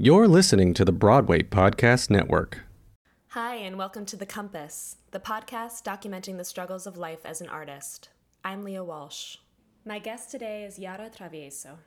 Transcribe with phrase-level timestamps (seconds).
[0.00, 2.60] You're listening to the Broadway Podcast Network.
[3.30, 7.48] Hi, and welcome to The Compass, the podcast documenting the struggles of life as an
[7.48, 8.10] artist.
[8.44, 9.38] I'm Leah Walsh.
[9.84, 11.78] My guest today is Yara Travieso.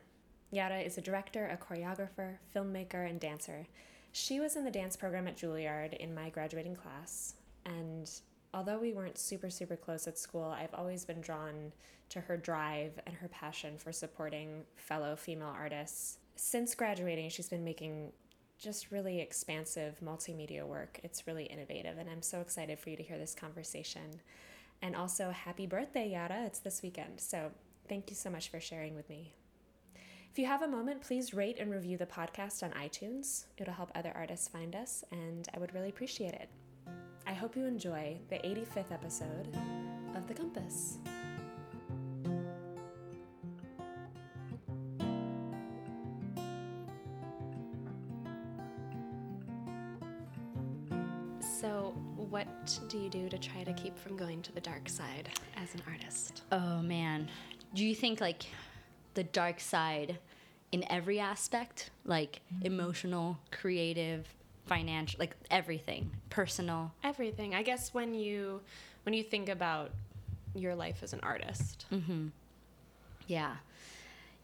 [0.50, 3.66] Yara is a director, a choreographer, filmmaker, and dancer.
[4.12, 8.10] She was in the dance program at Juilliard in my graduating class, and
[8.52, 11.72] although we weren't super, super close at school, I've always been drawn
[12.10, 17.64] to her drive and her passion for supporting fellow female artists since graduating, she's been
[17.64, 18.12] making
[18.58, 21.00] just really expansive multimedia work.
[21.02, 24.20] It's really innovative, and I'm so excited for you to hear this conversation.
[24.80, 26.44] And also, happy birthday, Yara!
[26.44, 27.50] It's this weekend, so
[27.88, 29.34] thank you so much for sharing with me.
[30.30, 33.44] If you have a moment, please rate and review the podcast on iTunes.
[33.58, 36.48] It'll help other artists find us, and I would really appreciate it.
[37.26, 39.48] I hope you enjoy the 85th episode
[40.16, 40.98] of The Compass.
[52.62, 55.74] What do you do to try to keep from going to the dark side as
[55.74, 56.42] an artist?
[56.52, 57.28] Oh man.
[57.74, 58.44] Do you think like
[59.14, 60.18] the dark side
[60.70, 64.28] in every aspect, like emotional, creative,
[64.66, 66.92] financial, like everything, personal?
[67.02, 67.52] Everything.
[67.54, 68.60] I guess when you
[69.02, 69.90] when you think about
[70.54, 71.86] your life as an artist.
[71.92, 72.28] Mm-hmm.
[73.26, 73.56] Yeah.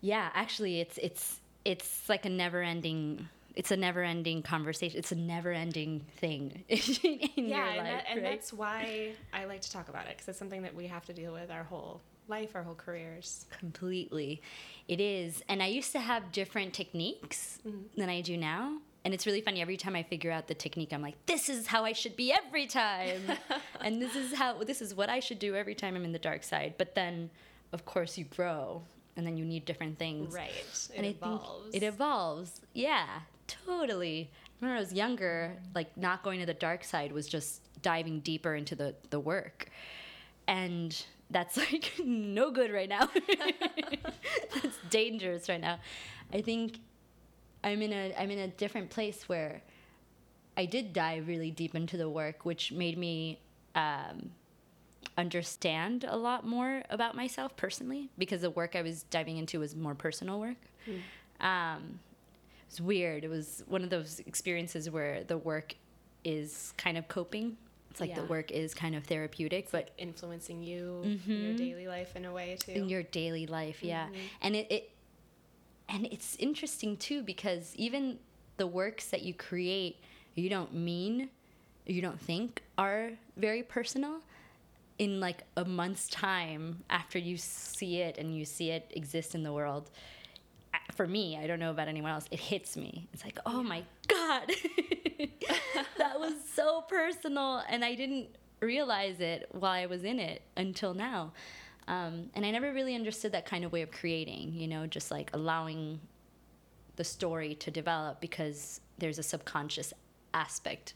[0.00, 4.98] Yeah, actually it's it's it's like a never-ending it's a never-ending conversation.
[4.98, 8.30] It's a never-ending thing in yeah, your and, life, that, and right?
[8.30, 11.12] that's why I like to talk about it because it's something that we have to
[11.12, 13.46] deal with our whole life, our whole careers.
[13.58, 14.42] completely.
[14.86, 15.42] It is.
[15.48, 17.78] And I used to have different techniques mm-hmm.
[17.96, 18.78] than I do now.
[19.04, 19.62] And it's really funny.
[19.62, 22.32] Every time I figure out the technique, I'm like, this is how I should be
[22.32, 23.22] every time.
[23.80, 26.18] and this is how, this is what I should do every time I'm in the
[26.18, 26.74] dark side.
[26.76, 27.30] But then,
[27.72, 28.82] of course, you grow
[29.16, 30.34] and then you need different things.
[30.34, 30.50] Right.
[30.50, 31.74] It and evolves.
[31.74, 32.60] It evolves.
[32.74, 33.06] Yeah,
[33.48, 34.30] totally.
[34.60, 38.54] When I was younger, like not going to the dark side was just diving deeper
[38.54, 39.68] into the, the work.
[40.46, 43.08] And that's like no good right now.
[44.54, 45.78] that's dangerous right now.
[46.32, 46.78] I think
[47.64, 49.62] I'm in a I'm in a different place where
[50.56, 53.40] I did dive really deep into the work, which made me
[53.74, 54.30] um,
[55.16, 59.76] understand a lot more about myself personally because the work I was diving into was
[59.76, 60.56] more personal work.
[61.40, 62.07] Um, it
[62.70, 63.24] was weird.
[63.24, 65.74] It was one of those experiences where the work
[66.24, 67.56] is kind of coping.
[67.90, 71.56] It's like the work is kind of therapeutic, but influencing you in your mm-hmm.
[71.56, 72.72] daily life in a way too.
[72.72, 74.16] in your daily life yeah mm-hmm.
[74.42, 74.90] and it, it
[75.88, 78.18] and it's interesting too because even
[78.56, 79.96] the works that you create
[80.34, 81.28] you don't mean
[81.86, 84.20] you don't think are very personal
[84.98, 89.42] in like a month's time after you see it and you see it exist in
[89.42, 89.90] the world
[90.98, 93.08] for me i don't know about anyone else it hits me.
[93.12, 94.50] It's like oh my god.
[95.96, 98.26] That was so personal and i didn't
[98.60, 101.32] realize it while i was in it until now.
[101.86, 105.12] Um, and i never really understood that kind of way of creating you know just
[105.12, 106.00] like allowing
[106.96, 109.92] the story to develop because there's a subconscious
[110.34, 110.94] aspect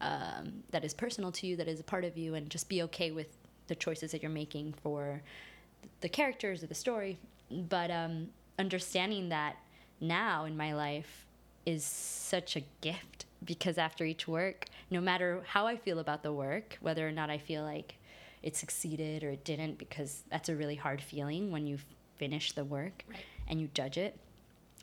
[0.00, 2.82] um, that is personal to you that is a part of you and just be
[2.84, 3.28] okay with
[3.66, 5.22] the choices that you're making for
[6.00, 7.18] the characters or the story.
[7.50, 8.28] But um,
[8.62, 9.56] understanding that
[10.00, 11.26] now in my life
[11.66, 16.32] is such a gift because after each work no matter how i feel about the
[16.32, 17.96] work whether or not i feel like
[18.40, 21.76] it succeeded or it didn't because that's a really hard feeling when you
[22.16, 23.24] finish the work Right.
[23.48, 24.16] and you judge it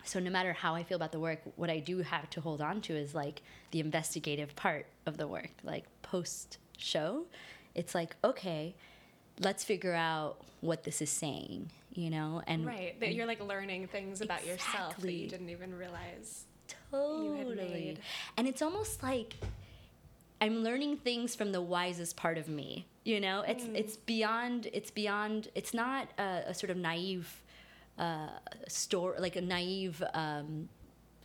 [0.03, 2.61] so no matter how I feel about the work, what I do have to hold
[2.61, 3.41] on to is like
[3.71, 7.25] the investigative part of the work, like post show.
[7.75, 8.73] It's like, okay,
[9.39, 12.41] let's figure out what this is saying, you know?
[12.47, 12.99] And right.
[12.99, 16.45] That you're like learning things about yourself that you didn't even realize.
[16.91, 17.97] totally.
[18.37, 19.35] And it's almost like
[20.41, 22.87] I'm learning things from the wisest part of me.
[23.03, 24.67] You know, it's it's beyond.
[24.73, 25.49] It's beyond.
[25.55, 27.41] It's not a, a sort of naive
[27.97, 28.29] uh,
[28.67, 30.69] store, like a naive um,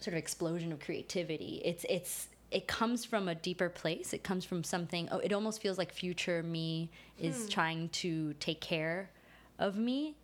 [0.00, 1.60] sort of explosion of creativity.
[1.64, 4.12] It's it's it comes from a deeper place.
[4.12, 5.08] It comes from something.
[5.10, 9.10] Oh, it almost feels like future me is trying to take care
[9.58, 10.16] of me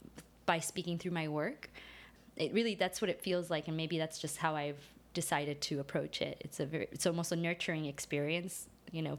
[0.50, 1.70] by speaking through my work.
[2.34, 4.82] It really that's what it feels like, and maybe that's just how I've
[5.14, 6.38] decided to approach it.
[6.40, 8.66] It's a very, it's almost a nurturing experience.
[8.90, 9.18] You know,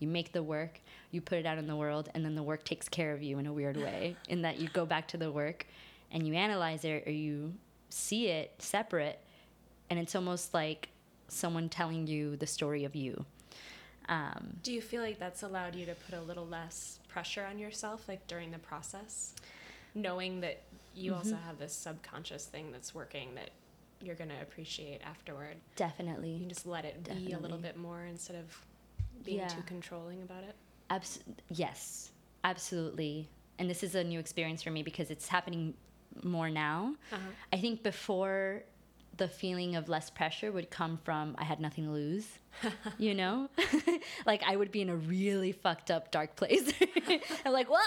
[0.00, 0.80] you make the work,
[1.12, 3.38] you put it out in the world, and then the work takes care of you
[3.38, 4.16] in a weird way.
[4.28, 5.66] in that you go back to the work
[6.10, 7.54] and you analyze it or you
[7.88, 9.20] see it separate,
[9.88, 10.88] and it's almost like
[11.28, 13.24] someone telling you the story of you.
[14.08, 17.60] Um, Do you feel like that's allowed you to put a little less pressure on
[17.60, 19.36] yourself, like during the process,
[19.94, 20.60] knowing that
[20.94, 23.50] you also have this subconscious thing that's working that
[24.02, 25.56] you're going to appreciate afterward.
[25.76, 26.30] Definitely.
[26.30, 28.64] You can just let it be a little bit more instead of
[29.24, 29.48] being Yeah.
[29.48, 30.54] too controlling about it.
[30.90, 32.10] Abs- yes,
[32.44, 33.28] absolutely.
[33.58, 35.74] And this is a new experience for me because it's happening
[36.22, 36.94] more now.
[37.12, 37.20] Uh-huh.
[37.52, 38.64] I think before
[39.16, 42.26] the feeling of less pressure would come from I had nothing to lose.
[42.98, 43.48] you know?
[44.26, 46.72] like I would be in a really fucked up dark place.
[47.44, 47.80] I'm like, well,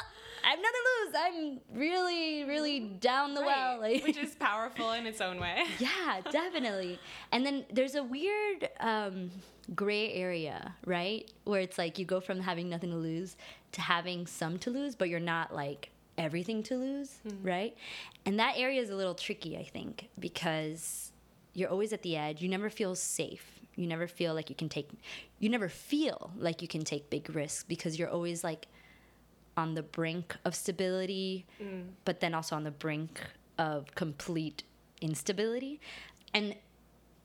[0.44, 1.16] I have nothing to lose.
[1.18, 3.80] I'm really, really down the well.
[3.80, 5.63] Like, which is powerful in its own way.
[5.80, 7.00] yeah, definitely.
[7.31, 9.31] And then there's a weird um,
[9.74, 11.30] gray area, right?
[11.44, 13.36] Where it's like you go from having nothing to lose
[13.75, 17.75] to having some to lose, but you're not like everything to lose, right?
[18.25, 21.12] And that area is a little tricky, I think, because
[21.56, 22.42] you're always at the edge.
[22.42, 23.60] You never feel safe.
[23.75, 24.90] You never feel like you can take,
[25.40, 28.68] you never feel like you can take big risks because you're always like
[29.57, 31.86] on the brink of stability, mm.
[32.04, 33.19] but then also on the brink
[33.57, 34.63] of complete
[35.02, 35.80] instability.
[36.34, 36.56] And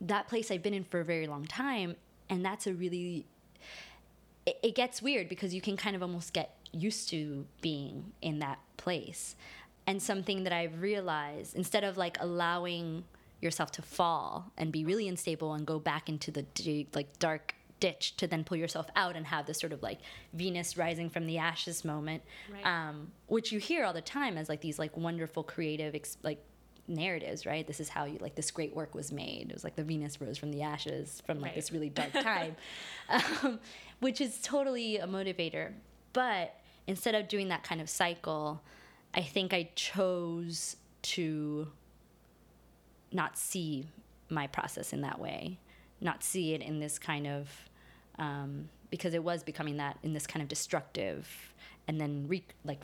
[0.01, 1.97] that place I've been in for a very long time,
[2.29, 3.27] and that's a really
[4.47, 8.39] it, it gets weird because you can kind of almost get used to being in
[8.39, 9.37] that place.
[9.87, 13.05] And something that I've realized instead of like allowing
[13.41, 16.45] yourself to fall and be really unstable and go back into the
[16.95, 20.01] like dark ditch to then pull yourself out and have this sort of like
[20.35, 22.23] Venus rising from the ashes moment,
[22.53, 22.67] Right.
[22.67, 26.45] um, which you hear all the time as like these like wonderful creative ex- like
[26.87, 27.67] narratives, right?
[27.67, 29.47] This is how you like this great work was made.
[29.49, 31.55] It was like the Venus rose from the ashes from like Right.
[31.55, 32.57] this really dark time,
[33.09, 33.59] um,
[34.01, 35.73] which is totally a motivator.
[36.13, 36.55] But
[36.87, 38.61] instead of doing that kind of cycle,
[39.15, 41.69] I think I chose to
[43.13, 43.87] not see
[44.29, 45.59] my process in that way,
[46.01, 47.49] not see it in this kind of
[48.19, 51.29] um, because it was becoming that in this kind of destructive,
[51.89, 52.81] and then re- like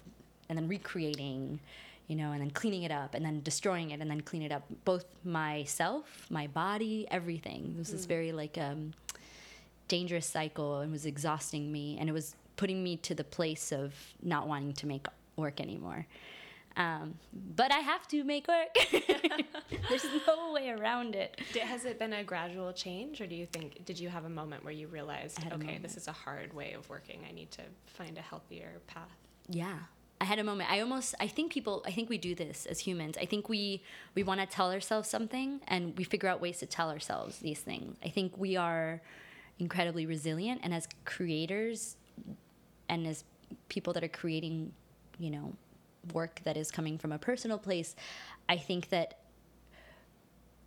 [0.48, 1.60] and then recreating,
[2.06, 4.52] you know, and then cleaning it up, and then destroying it, and then clean it
[4.52, 4.64] up.
[4.84, 7.74] Both myself, my body, everything.
[7.76, 8.92] It was this very like um,
[9.88, 13.94] dangerous cycle, and was exhausting me, and it was putting me to the place of
[14.22, 15.06] not wanting to make
[15.36, 16.06] work anymore.
[16.76, 17.14] Um,
[17.54, 18.76] but I have to make work.
[19.88, 21.40] There's no way around it.
[21.60, 24.62] Has it been a gradual change, or do you think did you have a moment
[24.62, 25.82] where you realized, I had a okay, moment.
[25.82, 27.20] this is a hard way of working.
[27.28, 29.16] I need to find a healthier path.
[29.48, 29.78] Yeah.
[30.20, 30.70] I had a moment.
[30.70, 33.16] I almost I think people I think we do this as humans.
[33.20, 33.82] I think we
[34.14, 37.60] we want to tell ourselves something and we figure out ways to tell ourselves these
[37.60, 37.96] things.
[38.04, 39.02] I think we are
[39.58, 41.96] incredibly resilient and as creators
[42.88, 43.24] and as
[43.68, 44.72] people that are creating,
[45.18, 45.54] you know,
[46.12, 47.94] work that is coming from a personal place,
[48.48, 49.18] I think that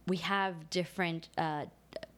[0.08, 1.66] we have different uh,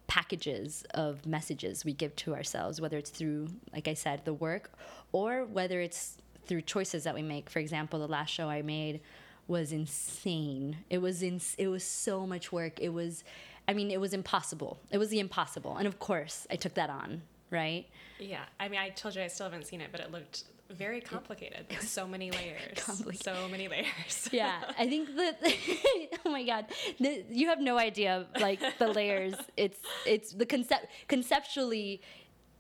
[0.08, 4.72] packages of messages we give to ourselves, whether it's through, like I said, the work,
[5.12, 7.50] or whether it's through choices that we make.
[7.50, 9.02] For example, the last show I made
[9.48, 10.78] was insane.
[10.90, 12.80] It was in, it was so much work.
[12.80, 13.24] It was,
[13.68, 14.80] I mean, it was impossible.
[14.92, 17.22] It was the impossible, and of course, I took that on.
[17.50, 17.86] Right?
[18.18, 21.02] Yeah, I mean, I told you I still haven't seen it, but it looked very
[21.02, 21.66] complicated.
[21.70, 22.82] with so many layers.
[23.22, 24.30] So many layers.
[24.32, 25.38] yeah i think that
[26.26, 26.66] oh my god
[27.00, 32.02] the, you have no idea like the layers it's it's the concept conceptually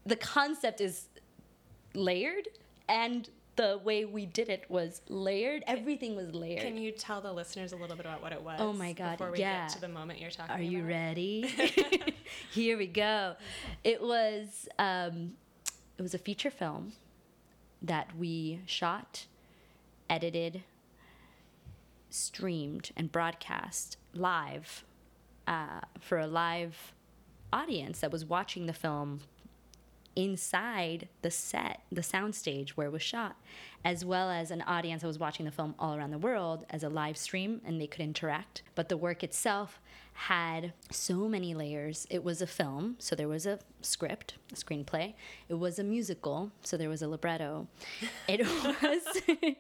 [0.05, 1.07] the concept is
[1.93, 2.47] layered
[2.89, 7.31] and the way we did it was layered everything was layered Can you tell the
[7.31, 8.57] listeners a little bit about what it was?
[8.59, 9.67] Oh my God, Before we yeah.
[9.67, 10.71] get to the moment you're talking Are about.
[10.71, 11.53] you ready?
[12.51, 13.35] Here we go.
[13.83, 15.33] It was um,
[15.97, 16.93] it was a feature film
[17.81, 19.25] that we shot,
[20.09, 20.63] edited,
[22.09, 24.83] streamed, and broadcast live
[25.47, 26.93] uh, for a live
[27.51, 29.21] audience that was watching the film
[30.15, 33.35] inside the set, the soundstage where it was shot,
[33.83, 36.83] as well as an audience that was watching the film all around the world as
[36.83, 38.61] a live stream and they could interact.
[38.75, 39.79] But the work itself
[40.13, 42.05] had so many layers.
[42.09, 45.13] It was a film, so there was a script, a screenplay.
[45.49, 47.67] It was a musical, so there was a libretto.
[48.27, 48.41] It
[48.81, 49.21] was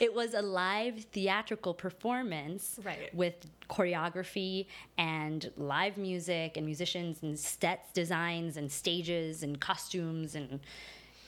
[0.00, 3.14] it was a live theatrical performance Right.
[3.14, 3.34] with
[3.70, 4.66] choreography
[4.98, 10.60] and live music and musicians and sets designs and stages and costumes and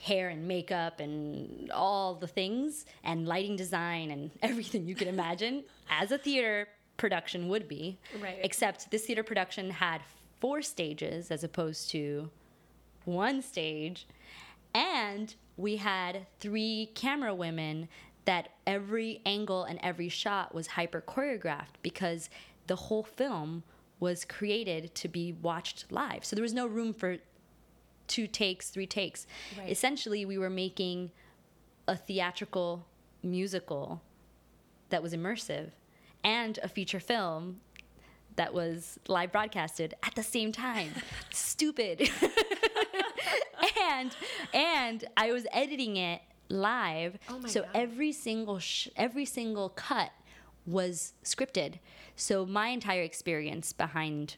[0.01, 5.65] hair and makeup and all the things and lighting design and everything you can imagine
[5.91, 7.99] as a theater production would be.
[8.21, 8.39] Right.
[8.43, 10.01] except this theater production had
[10.41, 12.31] four stages as opposed to
[13.05, 14.07] one stage.
[14.75, 17.89] And we had three camera women
[18.25, 22.29] that every angle and every shot was hyper choreographed because
[22.67, 23.63] the whole film
[24.01, 26.25] was created to be watched live.
[26.25, 27.17] So there was no room for
[28.09, 29.27] two takes three takes
[29.59, 29.71] Right.
[29.71, 31.11] essentially we were making
[31.87, 32.85] a theatrical
[33.23, 34.03] musical
[34.91, 35.71] that was immersive
[36.25, 37.61] and a feature film
[38.37, 40.91] that was live broadcasted at the same time.
[41.33, 42.09] Stupid.
[43.91, 44.17] and
[44.55, 47.19] and I was editing it live.
[47.29, 47.71] Oh my so God.
[47.75, 50.11] every single sh- every single cut
[50.67, 51.79] was scripted.
[52.17, 54.37] So my entire experience behind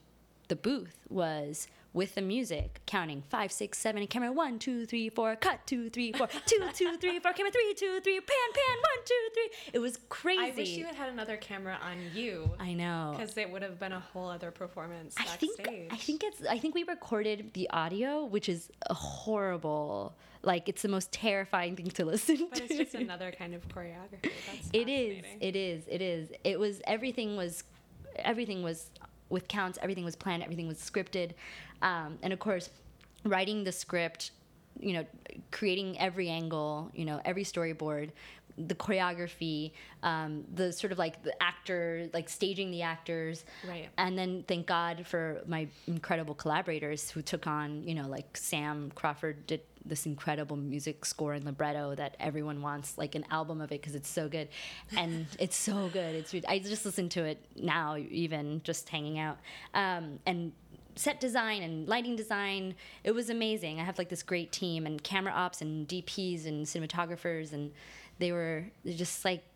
[0.48, 5.34] the booth was with the music, counting five, six, seven, camera one, two, three, four,
[5.36, 9.04] cut two, three, four, two, two, three, four, camera three, two, three, pan, pan, one,
[9.04, 9.50] two, three.
[9.72, 10.40] It was crazy.
[10.40, 12.50] I wish you had had another camera on you.
[12.60, 13.14] I know.
[13.18, 15.50] Because it would have been a whole other performance I backstage.
[15.56, 20.14] think I think it's I think we recorded the audio, which is horrible.
[20.42, 22.64] Like it's the most terrifying thing to listen But to.
[22.64, 24.30] it's just another kind of choreography.
[24.46, 25.24] That's it is.
[25.40, 25.82] It is.
[25.88, 26.28] It is.
[26.44, 27.64] It was everything was
[28.16, 28.90] everything was
[29.30, 31.32] with counts, everything was planned, everything was scripted.
[31.82, 32.68] Um, and of course,
[33.24, 34.32] writing the script,
[34.78, 35.06] you know,
[35.50, 38.10] creating every angle, you know, every storyboard,
[38.58, 39.72] the choreography,
[40.02, 43.44] um, the sort of like the actor, like staging the actors.
[43.66, 43.88] Right.
[43.96, 48.92] And then thank God for my incredible collaborators who took on, you know, like Sam
[48.94, 53.72] Crawford did this incredible music score and libretto that everyone wants, like an album of
[53.72, 54.48] it because it's so good,
[54.96, 56.14] and it's so good.
[56.14, 59.38] It's I just listen to it now, even just hanging out,
[59.74, 60.52] um, and
[60.96, 62.74] set design and lighting design.
[63.04, 63.80] It was amazing.
[63.80, 67.72] I have like this great team and camera ops and DPs and cinematographers, and
[68.18, 69.49] they were just like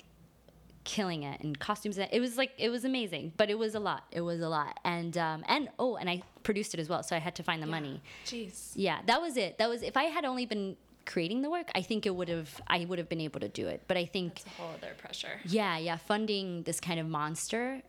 [0.84, 4.04] killing it and costumes it was like it was amazing but it was a lot.
[4.12, 4.78] It was a lot.
[4.84, 7.62] And um and oh and i produced it as well so i had to find
[7.62, 8.02] the money.
[8.26, 8.72] Jeez.
[8.74, 9.58] yeah that was it.
[9.58, 10.76] That was if i had only been
[11.06, 13.66] creating the work i think it would have i would have been able to do
[13.68, 13.82] it.
[13.88, 15.40] But i think It's a whole other pressure.
[15.44, 17.82] yeah yeah funding this kind of monster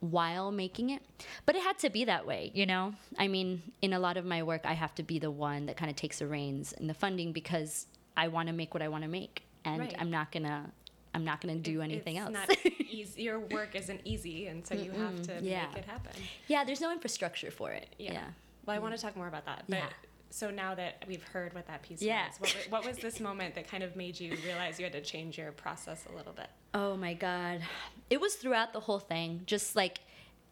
[0.00, 1.02] while making it.
[1.44, 2.94] But it had to be that way you know?
[3.18, 5.76] I mean in a lot of my work i have to be the one that
[5.76, 8.88] kind of takes the reins in the funding because i want to make what i
[8.88, 9.42] want to make.
[9.64, 9.94] And Right.
[9.98, 10.70] i'm not gonna
[11.14, 13.22] i'm not gonna do It- anything it's else Not easy.
[13.22, 15.66] Your work isn't easy, and so you have to yeah.
[15.68, 16.12] make it happen.
[16.48, 18.24] yeah there's no infrastructure for it yeah,
[18.66, 19.64] Well, I want to talk more about that.
[19.68, 19.88] But Yeah.
[20.30, 22.26] so now that we've heard what that piece Yeah.
[22.40, 25.00] was, what, what was this moment that kind of made you realize you had to
[25.00, 26.48] change your process a little bit?
[26.74, 27.60] Oh my God.
[28.10, 30.00] It was throughout the whole thing, just like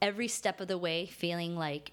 [0.00, 1.92] every step of the way, feeling like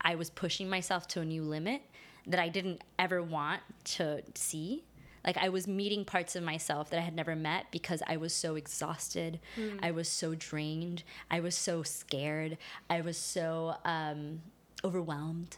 [0.00, 1.82] I was pushing myself to a new limit
[2.26, 3.62] that I didn't ever want
[3.96, 4.84] to see.
[5.24, 8.32] Like I was meeting parts of myself that I had never met because I was
[8.34, 9.40] so exhausted.
[9.82, 11.04] I was so drained.
[11.30, 12.58] I was so scared.
[12.90, 14.42] I was so um,
[14.84, 15.56] overwhelmed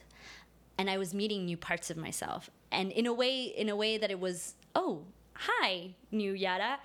[0.79, 2.51] and I was meeting new parts of myself.
[2.73, 5.03] And in a way, in a way that it was, oh,
[5.35, 6.79] hi, new Yara.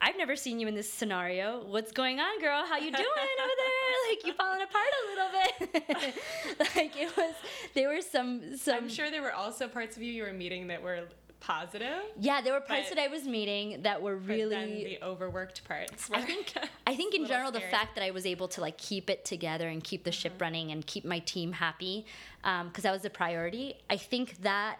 [0.00, 1.64] I've never seen you in this scenario.
[1.64, 2.64] What's going on, girl?
[2.66, 3.70] How you doing over there?
[4.10, 6.14] Like you falling apart a little bit.
[6.76, 7.34] like it was.
[7.74, 8.84] There were some some.
[8.84, 11.04] I'm sure there were also parts of you you were meeting that were
[11.46, 12.02] positive.
[12.18, 14.84] Yeah, there were parts but- that I was meeting that were really.
[14.84, 16.10] the overworked parts.
[16.12, 16.54] I think
[16.86, 19.68] I think in general the fact that I was able to like keep it together
[19.68, 22.06] and keep the ship running and keep my team happy
[22.42, 23.74] because that was the priority.
[23.90, 24.78] I think that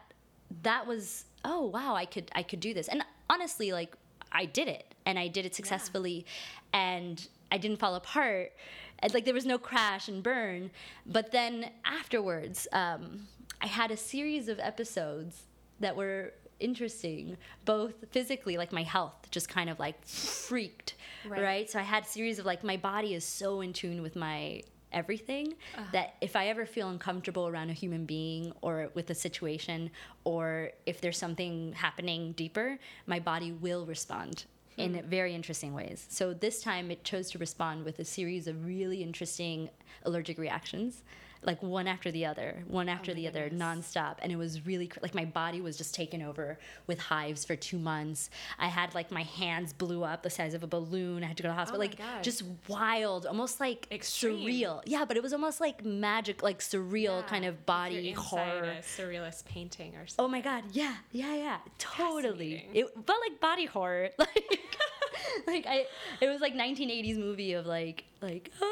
[0.63, 3.95] that was oh wow I could I could do this and honestly like
[4.33, 6.27] I did it and I did it successfully
[6.73, 8.53] and I didn't fall apart
[9.01, 10.71] and, like there was no crash and burn
[11.07, 13.27] but then afterwards um,
[13.61, 15.45] I had a series of episodes
[15.81, 16.33] that were
[16.65, 20.95] interesting both physically like my health just kind of like freaked
[21.27, 21.43] Right.
[21.43, 24.17] right, so i had a series of like my body is so in tune with
[24.17, 25.85] my everything uh-huh.
[25.93, 29.91] that if i ever feel uncomfortable around a human being or with a situation
[30.25, 34.45] or if there's something happening deeper my body will respond
[34.77, 34.83] hmm.
[34.83, 36.07] in very interesting ways.
[36.09, 39.69] So this time it chose to respond with a series of really interesting
[40.05, 41.03] allergic reactions
[41.45, 44.17] like one after the other, one after my the other, nonstop.
[44.23, 47.55] And it was really cr- like my body was just taken over with hives for
[47.57, 48.31] two months.
[48.59, 51.23] I had like my hands blew up the size of a balloon.
[51.23, 51.79] I had to go to the hospital.
[51.81, 52.23] my like God.
[52.23, 54.39] just wild, almost like Extreme.
[54.47, 54.83] surreal.
[54.87, 58.77] Yeah, but it was almost like magic, like surreal Yeah, kind of body horror.
[58.83, 60.25] Surrealist painting or something.
[60.25, 62.67] Oh my god, yeah, yeah, yeah, totally.
[62.73, 64.59] It felt like body horror, like,
[65.47, 65.87] like I,
[66.21, 68.67] it was like 1980s movie of like, like, ah,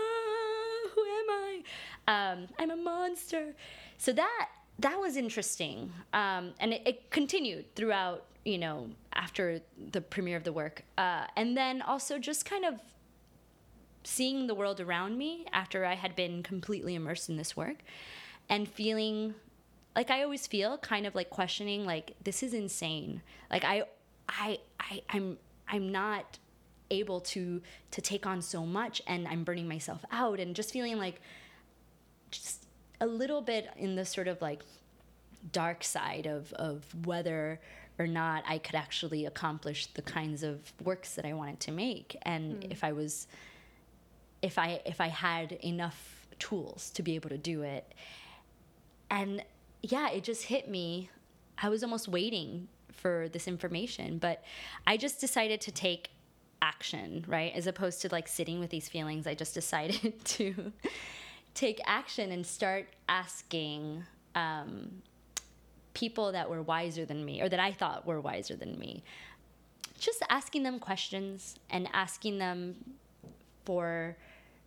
[0.95, 1.63] who am I?
[2.09, 3.55] Um, I'm a monster.
[3.99, 8.25] So that that was interesting, um, and it, it continued throughout.
[8.45, 9.61] You know, after
[9.93, 12.81] the premiere of the work, uh, and then also just kind of
[14.03, 17.77] seeing the world around me after I had been completely immersed in this work
[18.49, 19.35] and feeling
[19.95, 23.23] like I always feel kind of like questioning like this is insane.
[23.51, 23.85] Like I
[24.29, 26.39] I I I'm I'm not
[26.93, 30.99] able to to take on so much and I'm burning myself out and just feeling
[30.99, 31.21] like
[32.31, 32.67] just
[33.01, 34.63] a little bit in the sort of like
[35.51, 37.61] dark side of, of whether
[37.99, 42.17] or not I could actually accomplish the kinds of works that I wanted to make
[42.23, 42.71] and hmm.
[42.71, 43.27] if I was
[44.41, 47.93] if I if I had enough tools to be able to do it.
[49.11, 49.45] And
[49.83, 51.11] yeah, it just hit me.
[51.59, 54.43] I was almost waiting for this information, but
[54.87, 56.11] I just decided to take
[56.63, 57.53] action, right?
[57.55, 60.73] As opposed to like sitting with these feelings, I just decided to
[61.55, 64.05] take action and start asking
[64.35, 65.03] um,
[65.93, 69.03] people that were wiser than me or that I thought were wiser than me.
[69.99, 72.77] Just asking them questions and asking them
[73.65, 74.17] for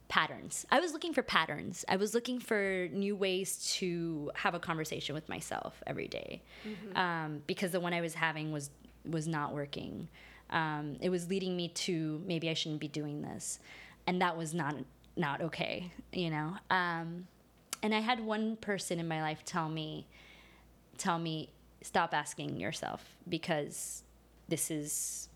[0.08, 0.66] patterns.
[0.72, 1.84] I was looking for patterns.
[1.90, 6.44] I was looking for new ways to have a conversation with myself every day.
[6.96, 8.70] Um, because the one I was having was
[9.10, 10.08] was not working.
[10.50, 13.60] Um, it was leading me to maybe I shouldn't be doing this,
[14.08, 14.75] and that was not
[15.16, 15.92] not okay.
[16.14, 16.54] You know.
[16.70, 17.28] Um,
[17.84, 20.08] and I had one person in my life tell me,
[20.98, 21.50] tell me,
[21.82, 24.04] stop asking yourself because
[24.48, 25.30] this is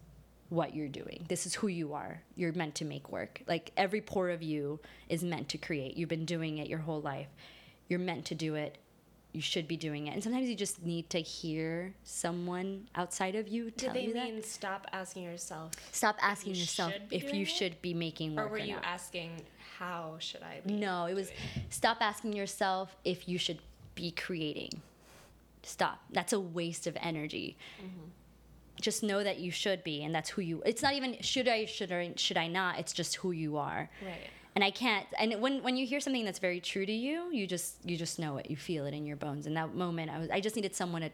[0.49, 1.25] what you're doing.
[1.29, 2.21] This is who you are.
[2.35, 3.43] You're meant to make work.
[3.47, 5.95] Like every pore of you is meant to create.
[5.95, 7.27] You've been doing it your whole life.
[7.87, 8.77] You're meant to do it.
[9.31, 10.13] You should be doing it.
[10.15, 14.25] And sometimes you just need to hear someone outside of you tell you that.
[14.25, 17.45] they mean stop asking yourself, Stop asking you yourself if you it?
[17.45, 18.85] should be making work or were you not.
[18.85, 19.43] asking
[19.77, 20.61] how should I?
[20.65, 20.73] Be?
[20.73, 21.31] No, it was
[21.69, 23.59] stop asking yourself if you should
[23.95, 24.81] be creating.
[25.63, 25.99] Stop.
[26.11, 27.55] That's a waste of energy.
[27.79, 28.09] Mm-hmm.
[28.81, 30.63] Just know that you should be, and that's who you.
[30.65, 32.79] It's not even should I, should I, should I not.
[32.79, 33.89] It's just who you are.
[34.03, 34.29] Right.
[34.55, 35.05] And I can't.
[35.17, 38.19] And when when you hear something that's very true to you, you just you just
[38.19, 38.49] know it.
[38.49, 39.47] You feel it in your bones.
[39.47, 41.11] In that moment, I was I just needed someone to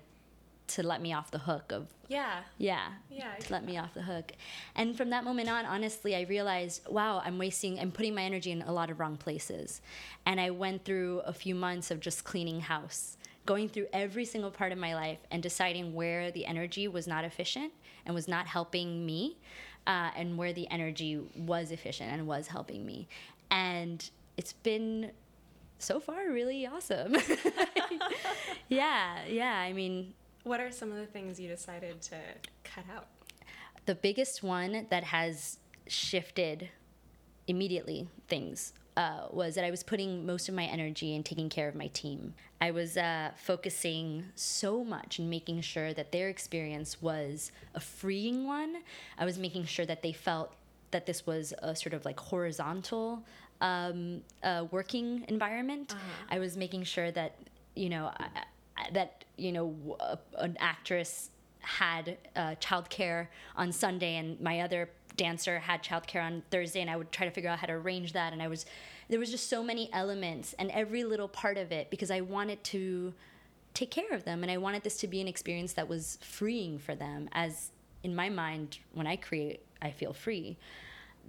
[0.68, 2.40] to let me off the hook of Yeah.
[2.58, 2.88] yeah.
[3.10, 4.32] Yeah, To let me off the hook.
[4.76, 8.52] And from that moment on, honestly, I realized, wow, I'm wasting, I'm putting my energy
[8.52, 9.82] in a lot of wrong places.
[10.26, 14.52] And I went through a few months of just cleaning house, going through every single
[14.52, 17.72] part of my life and deciding where the energy was not efficient
[18.06, 19.38] and was not helping me,
[19.88, 23.08] uh, and where the energy was efficient and was helping me.
[23.52, 25.12] And it's been
[25.80, 27.16] so far really awesome.
[28.70, 29.58] yeah, yeah.
[29.58, 30.14] I mean,
[30.44, 32.18] What are some of the things you decided to
[32.64, 33.08] cut out?
[33.86, 36.70] the biggest one that has shifted
[37.48, 41.68] immediately things uh, was that I was putting most of my energy in taking care
[41.68, 42.34] of my team.
[42.62, 48.46] I was uh, focusing so much in making sure that their experience was a freeing
[48.48, 48.78] one.
[49.18, 50.54] I was making sure that they felt
[50.92, 53.24] that this was a sort of like horizontal
[53.62, 55.94] um, uh, working environment.
[56.30, 57.36] I was making sure that
[57.76, 58.12] you know
[58.94, 61.30] that you know a- an actress
[61.60, 63.28] had uh, childcare
[63.58, 67.32] on Sunday, and my other dancer had childcare on Thursday, and I would try to
[67.32, 68.34] figure out how to arrange that.
[68.34, 68.66] And I was
[69.08, 72.64] there was just so many elements and every little part of it because I wanted
[72.66, 73.14] to
[73.74, 76.80] take care of them, and I wanted this to be an experience that was freeing
[76.80, 77.30] for them.
[77.34, 77.72] As
[78.04, 80.58] in my mind, when I create, I feel free.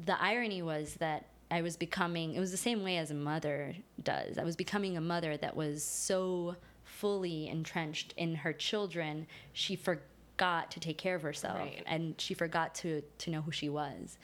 [0.05, 3.75] The irony was that I was becoming, it was the same way as a mother
[4.03, 4.39] does.
[4.39, 10.03] I was becoming a mother that was so fully entrenched in her children, she forgot
[10.39, 11.83] to take care of herself Right.
[11.87, 14.19] and she forgot to, to know who she was.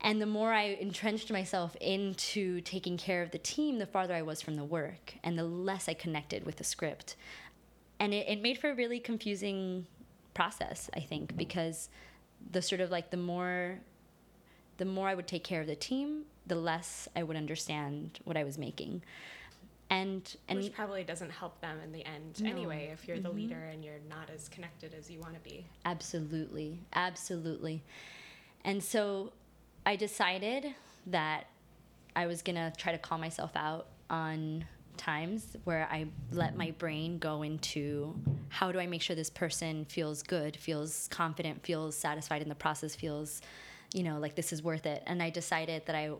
[0.00, 4.22] And the more I entrenched myself into taking care of the team, the farther I
[4.22, 7.16] was from the work and the less I connected with the script.
[7.98, 9.86] And it, it made for a really confusing
[10.34, 11.88] process, I think, because
[12.52, 13.78] the sort of like the more
[14.76, 18.36] the more I would take care of the team, the less I would understand what
[18.36, 19.02] I was making.
[19.88, 23.38] And and Which probably doesn't help them in the end anyway if you're the mm-hmm.
[23.38, 25.64] leader and you're not as connected as you want to be.
[25.84, 26.80] Absolutely.
[26.92, 27.84] Absolutely.
[28.64, 29.32] And so
[29.84, 30.74] I decided
[31.06, 31.46] that
[32.16, 34.64] I was going to try to call myself out on
[34.96, 38.18] times where I let my brain go into
[38.48, 42.54] how do I make sure this person feels good, feels confident, feels satisfied in the
[42.54, 43.42] process, feels,
[43.92, 45.02] you know, like this is worth it.
[45.06, 46.10] And I decided that I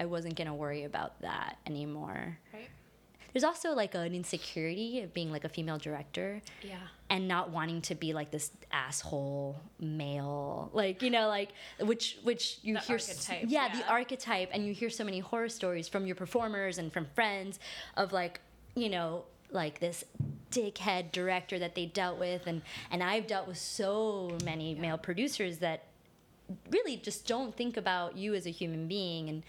[0.00, 2.38] I wasn't going to worry about that anymore.
[2.52, 2.68] Right?
[3.32, 6.78] There's also like an insecurity of being like a female director Yeah.
[7.10, 12.58] and not wanting to be like this asshole male like you know like which which
[12.62, 16.06] you The hear archetype, yeah, the archetype and you hear so many horror stories from
[16.06, 17.58] your performers and from friends
[17.96, 18.40] of like
[18.74, 20.04] you know like this
[20.50, 25.58] dickhead director that they dealt with and and I've dealt with so many male producers
[25.58, 25.84] that
[26.70, 29.42] really just don't think about you as a human being and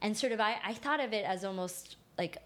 [0.00, 2.36] and sort of I, I thought of it as almost like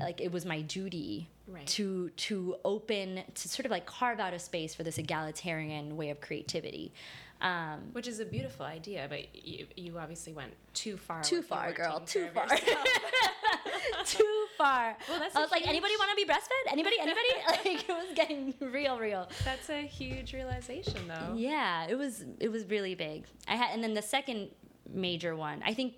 [0.00, 1.64] like it was my duty Right.
[1.68, 6.10] to to open to sort of like carve out a space for this egalitarian way
[6.10, 6.92] of creativity.
[7.40, 11.22] Um, Which is a beautiful idea, but you, you obviously went too far.
[11.22, 12.00] too far girl.
[12.06, 12.48] too far.
[14.04, 14.96] too far.
[15.08, 16.72] Well, that's i was like anybody want to be breastfed?
[16.72, 16.96] Anybody?
[17.00, 17.28] Anybody?
[17.46, 19.28] Like it was getting real real.
[19.44, 21.34] That's a huge realization, though.
[21.36, 23.24] Yeah, it was it was really big.
[23.46, 24.48] I had and then the second
[24.92, 25.94] major one, I think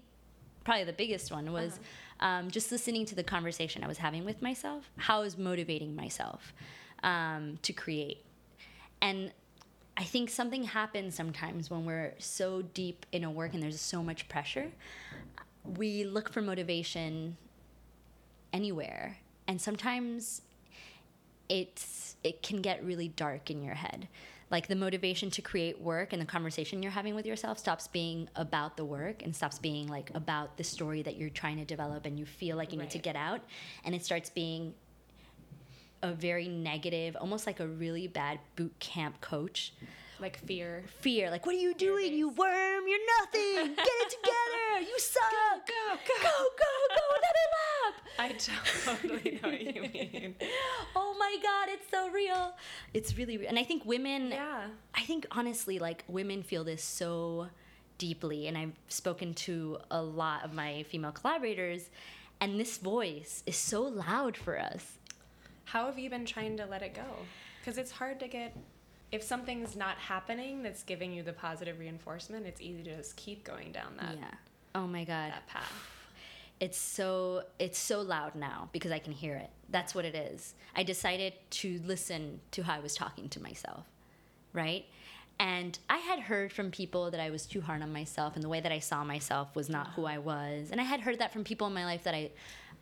[0.64, 1.78] probably the biggest one was
[2.20, 5.94] um, just listening to the conversation I was having with myself, how I was motivating
[5.94, 6.52] myself
[7.02, 8.24] um, to create.
[9.00, 9.32] And
[9.96, 14.02] I think something happens sometimes when we're so deep in a work and there's so
[14.02, 14.70] much pressure.
[15.64, 17.36] We look for motivation
[18.52, 20.42] anywhere, and sometimes
[21.48, 24.08] it's it can get really dark in your head.
[24.50, 28.28] Like the motivation to create work and the conversation you're having with yourself stops being
[28.34, 32.06] about the work and stops being like about the story that you're trying to develop
[32.06, 33.40] and you feel like you need to get out,
[33.84, 34.72] and it starts being
[36.02, 39.72] a very negative, almost like a really bad boot camp coach
[40.20, 40.84] Like fear.
[41.00, 41.28] fear.
[41.30, 42.84] Like, what are you doing, you worm?
[42.88, 43.74] You're nothing.
[43.74, 44.88] Get it together.
[44.88, 45.30] You suck.
[45.30, 47.48] Go, go, go, go, go another
[47.88, 48.02] lap.
[48.18, 50.34] I totally know what you mean.
[50.96, 52.54] Oh my God, it's so real.
[52.94, 53.48] It's really real.
[53.48, 54.68] And I think women, Yeah.
[54.94, 57.48] I think honestly, like, women feel this so
[57.98, 58.46] deeply.
[58.46, 61.90] And I've spoken to a lot of my female collaborators,
[62.40, 64.98] and this voice is so loud for us.
[65.64, 67.02] How have you been trying to let it go?
[67.60, 68.56] Because it's hard to get.
[69.10, 73.42] If something's not happening that's giving you the positive reinforcement, it's easy to just keep
[73.44, 74.30] going down that yeah.
[74.74, 75.32] Oh my God.
[75.32, 75.72] that path.
[76.60, 79.50] It's so it's so loud now because I can hear it.
[79.70, 80.54] That's what it is.
[80.74, 83.86] I decided to listen to how I was talking to myself,
[84.52, 84.86] right?
[85.40, 88.48] And I had heard from people that I was too hard on myself and the
[88.48, 90.70] way that I saw myself was not who I was.
[90.72, 92.30] And I had heard that from people in my life that I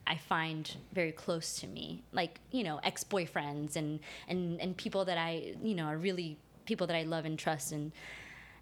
[0.06, 5.18] I find very close to me, like, you know, ex-boyfriends and and and people that
[5.18, 7.92] I, you know, are really people that I love and trust and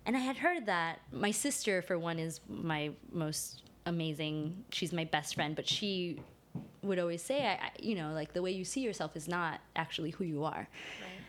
[0.06, 4.64] and I had heard that my sister, for one, is my most amazing.
[4.70, 6.20] She's my best friend, but she
[6.82, 9.60] would always say, I, I, you know, like the way you see yourself is not
[9.76, 10.68] actually who you are.
[11.00, 11.24] Right.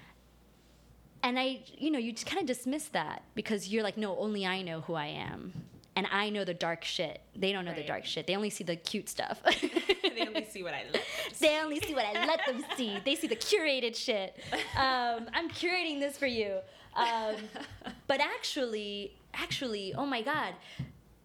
[1.24, 4.46] And I, you know, you just kind of dismiss that because you're like, no, only
[4.46, 5.54] I know who I am.
[5.96, 7.22] And I know the dark shit.
[7.36, 8.28] They don't know the dark shit.
[8.28, 9.42] They only see the cute stuff.
[9.62, 11.04] they only see what I let.
[11.40, 13.00] they only see what I let them see.
[13.06, 14.38] They see the curated shit.
[14.78, 16.58] Um, I'm curating this for you.
[16.96, 17.36] Um,
[18.08, 20.54] but actually, actually, oh my God,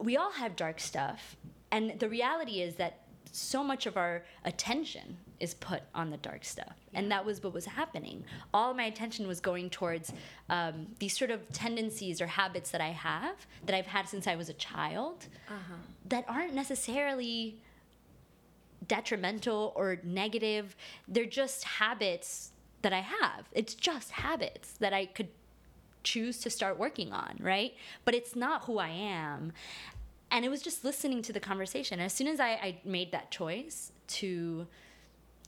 [0.01, 1.37] we all have dark stuff.
[1.71, 3.01] And the reality is that
[3.33, 6.75] so much of our attention is put on the dark stuff.
[6.95, 8.25] And that was what was happening.
[8.53, 10.13] All my attention was going towards
[10.49, 14.35] um, these sort of tendencies or habits that I have, that I've had since I
[14.35, 15.27] was a child,
[16.09, 17.61] that aren't necessarily
[18.89, 20.77] detrimental or negative.
[21.07, 22.51] They're just habits
[22.83, 23.47] that I have.
[23.53, 25.29] It's just habits that I could
[26.03, 27.75] choose to start working on, right?
[28.05, 29.53] But it's not who I am.
[30.31, 31.99] And it was just listening to the conversation.
[32.01, 34.67] As soon as I, I made that choice to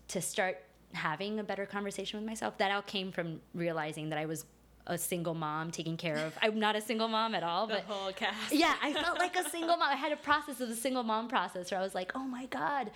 [0.09, 0.63] to start
[0.93, 4.45] having a better conversation with myself, that all came from realizing that I was
[4.87, 6.35] a single mom taking care of.
[6.43, 8.53] I'm not a single mom at all, The but whole cast.
[8.53, 9.89] yeah, I felt like a single mom.
[9.89, 12.47] I had a process of the single mom process where I was like, oh my
[12.47, 12.91] God,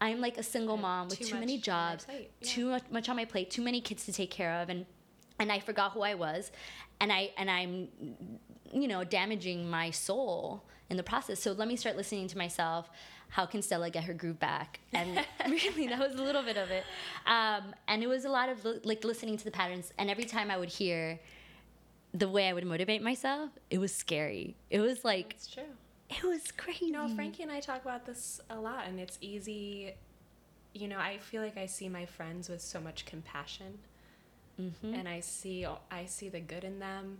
[0.00, 2.18] I'm like a single mom with too too many much on my jobs, yeah.
[2.42, 4.84] too much, much on my plate, too many kids to take care of, and
[5.40, 6.50] and I forgot who I was,
[7.00, 7.88] and I and I'm,
[8.72, 11.40] you know, damaging my soul in the process.
[11.40, 12.90] So let me start listening to myself.
[13.30, 14.80] How can Stella get her groove back?
[14.94, 16.84] And really, that was a little bit of it.
[17.26, 19.92] Um, and it was a lot of li- like listening to the patterns.
[19.98, 21.20] And every time I would hear
[22.14, 24.56] the way I would motivate myself, it was scary.
[24.70, 25.62] It was like It's true.
[26.08, 26.86] it was crazy.
[26.86, 29.92] You know, Frankie and I talk about this a lot, and it's easy.
[30.74, 33.78] You know, I feel like I see my friends with so much compassion,
[34.60, 34.94] Mm-hmm.
[34.94, 37.18] and I see I see the good in them.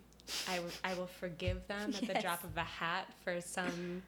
[0.49, 4.03] I, w- I will forgive them at the drop of a hat for some,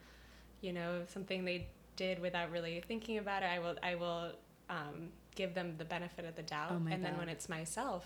[0.60, 1.66] you know, something they
[1.96, 3.46] did without really thinking about it.
[3.46, 4.32] I will I will
[4.68, 8.04] um, give them the benefit of the doubt, Oh and then when it's myself,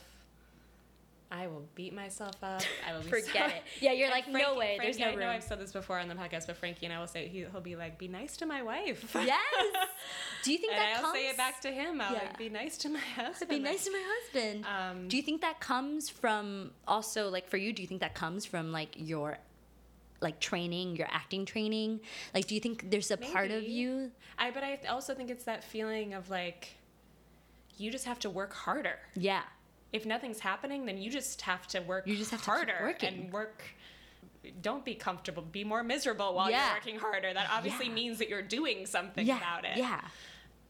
[1.31, 2.63] I will beat myself up.
[2.89, 3.63] I will be Forget so- it.
[3.81, 5.29] Yeah, you're like, no way, there's no I know room.
[5.31, 7.61] I've said this before on the podcast, but Frankie and I will say he, he'll
[7.61, 9.41] be like, "Be nice to my wife." Yes.
[10.43, 11.15] Do you think and that I'll comes?
[11.15, 12.01] say it back to him.
[12.01, 12.19] I'll Yeah.
[12.21, 14.65] like, "Be nice to my husband." Be nice to my husband.
[14.67, 17.73] Um, do you think that comes from also like for you?
[17.73, 19.39] Do you think that comes from like your
[20.21, 22.01] like training, your acting training?
[22.35, 24.11] Like, do you think there's a part of you?
[24.39, 26.69] I but I also think it's that feeling of like,
[27.79, 28.99] you just have to work harder.
[29.17, 29.43] Yeah.
[29.95, 32.05] If nothing's happening, then you just have to work.
[32.09, 33.15] You just have to harder working.
[33.15, 33.63] and work.
[34.61, 35.43] Don't be comfortable.
[35.43, 36.67] Be more miserable while Yeah.
[36.67, 37.33] you're working harder.
[37.33, 37.93] That obviously Yeah.
[37.95, 39.37] means that you're doing something yeah.
[39.37, 39.77] about it.
[39.77, 40.01] Yeah.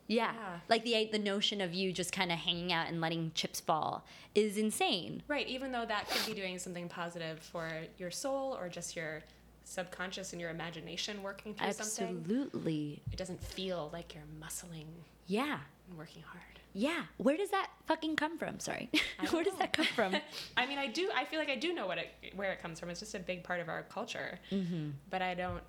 [0.09, 0.35] Yeah.
[0.35, 0.59] Yeah.
[0.69, 4.05] Like the the notion of you just kind of hanging out and letting chips fall
[4.35, 5.23] is insane.
[5.27, 9.23] Right, even though that could be doing something positive for your soul or just your
[9.65, 13.01] subconscious and your imagination working through something, Absolutely.
[13.11, 14.89] it doesn't feel like you're muscling
[15.27, 15.61] Yeah.
[15.89, 16.54] and working hard.
[16.75, 17.03] Yeah.
[17.19, 18.59] Where does that fucking come from?
[18.59, 18.91] Sorry.
[19.31, 19.61] Where does know.
[19.61, 20.17] that come from?
[20.57, 21.09] I mean, I do.
[21.15, 22.91] I feel like I do know what it, where it comes from.
[22.91, 24.91] It's just a big part of our culture, mm-hmm.
[25.09, 25.63] but I don't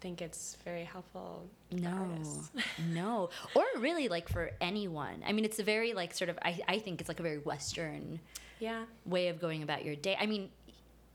[0.00, 1.48] think it's very helpful.
[1.70, 2.06] no
[2.90, 6.60] no or really like for anyone i mean it's a very like sort of I,
[6.68, 8.20] I think it's like a very western
[8.60, 8.84] yeah.
[9.06, 10.50] way of going about your day i mean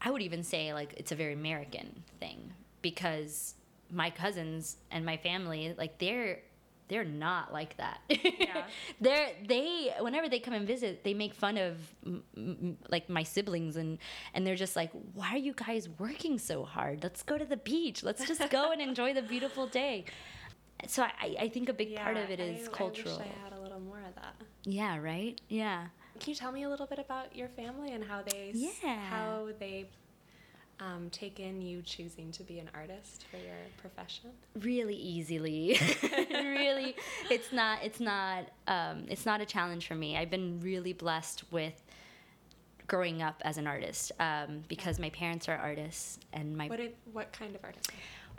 [0.01, 2.51] i would even say like it's a very american thing
[2.81, 3.53] because
[3.91, 6.39] my cousins and my family like they're
[6.89, 7.99] they're not like that.
[8.09, 8.63] Yeah.
[8.99, 13.23] they're they whenever they come and visit they make fun of m- m- like my
[13.23, 13.99] siblings and
[14.33, 17.03] and they're just like why are you guys working so hard?
[17.03, 18.03] Let's go to the beach.
[18.03, 20.05] Let's just go and enjoy the beautiful day.
[20.87, 23.43] So i i think a big part of it is I, cultural I wish I
[23.43, 24.35] had a little more of that.
[24.63, 25.39] yeah right?
[25.49, 25.87] Yeah.
[26.19, 28.95] Can you tell me a little bit about your family and how they Yeah.
[29.15, 29.89] how they
[30.79, 34.29] um, take in you choosing to be an artist for your profession?
[34.61, 35.77] really easily
[36.31, 36.95] really
[37.29, 41.43] it's not it's not um, it's not a challenge for me i've been really blessed
[41.51, 41.83] with
[42.87, 46.93] growing up as an artist um, because my parents are artists and my What did,
[47.13, 47.91] what kind of artist?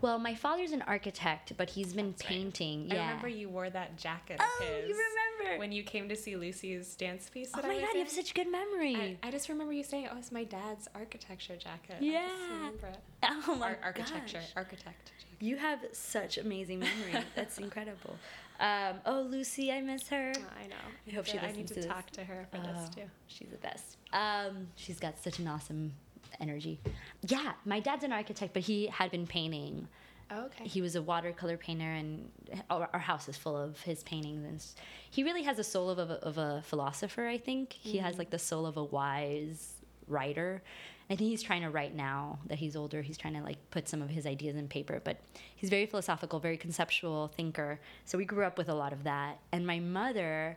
[0.03, 2.31] well my father's an architect but he's been That's right.
[2.31, 5.21] painting I remember you wore that jacket of oh his you remember
[5.59, 7.51] when you came to see Lucy's dance piece.
[7.55, 10.17] oh my god you have such good memory I, I just remember you saying, "Oh,
[10.19, 12.27] it's my dad's architecture jacket." Yeah.
[12.29, 12.99] just remember it.
[13.49, 14.53] oh my Ar- architecture, gosh.
[14.57, 15.13] architect.
[15.41, 18.17] you have such amazing memory that's incredible
[18.61, 20.75] um, oh lucy i miss her Oh, I know.
[21.09, 21.87] I hope she listens I need to, to this.
[21.87, 23.03] talk to her for this Oh, too.
[23.27, 23.97] She's the best.
[24.13, 25.93] Um, she's got such an awesome
[26.41, 26.79] energy.
[27.27, 29.89] Yeah, my dad's an architect, but he had been painting.
[30.33, 30.65] Oh, okay.
[30.65, 32.31] He was a watercolor painter, and
[32.71, 34.45] our, our house is full of his paintings.
[34.45, 34.65] And
[35.11, 37.27] he really has the soul of a, of a philosopher.
[37.27, 38.21] I think he has mm-hmm.
[38.21, 39.75] like the soul of a wise
[40.07, 40.63] writer.
[41.11, 43.03] I think he's trying to write now that he's older.
[43.03, 45.19] He's trying to like put some of his ideas in paper, but
[45.57, 47.81] he's very philosophical, very conceptual thinker.
[48.05, 49.41] So we grew up with a lot of that.
[49.51, 50.57] And my mother,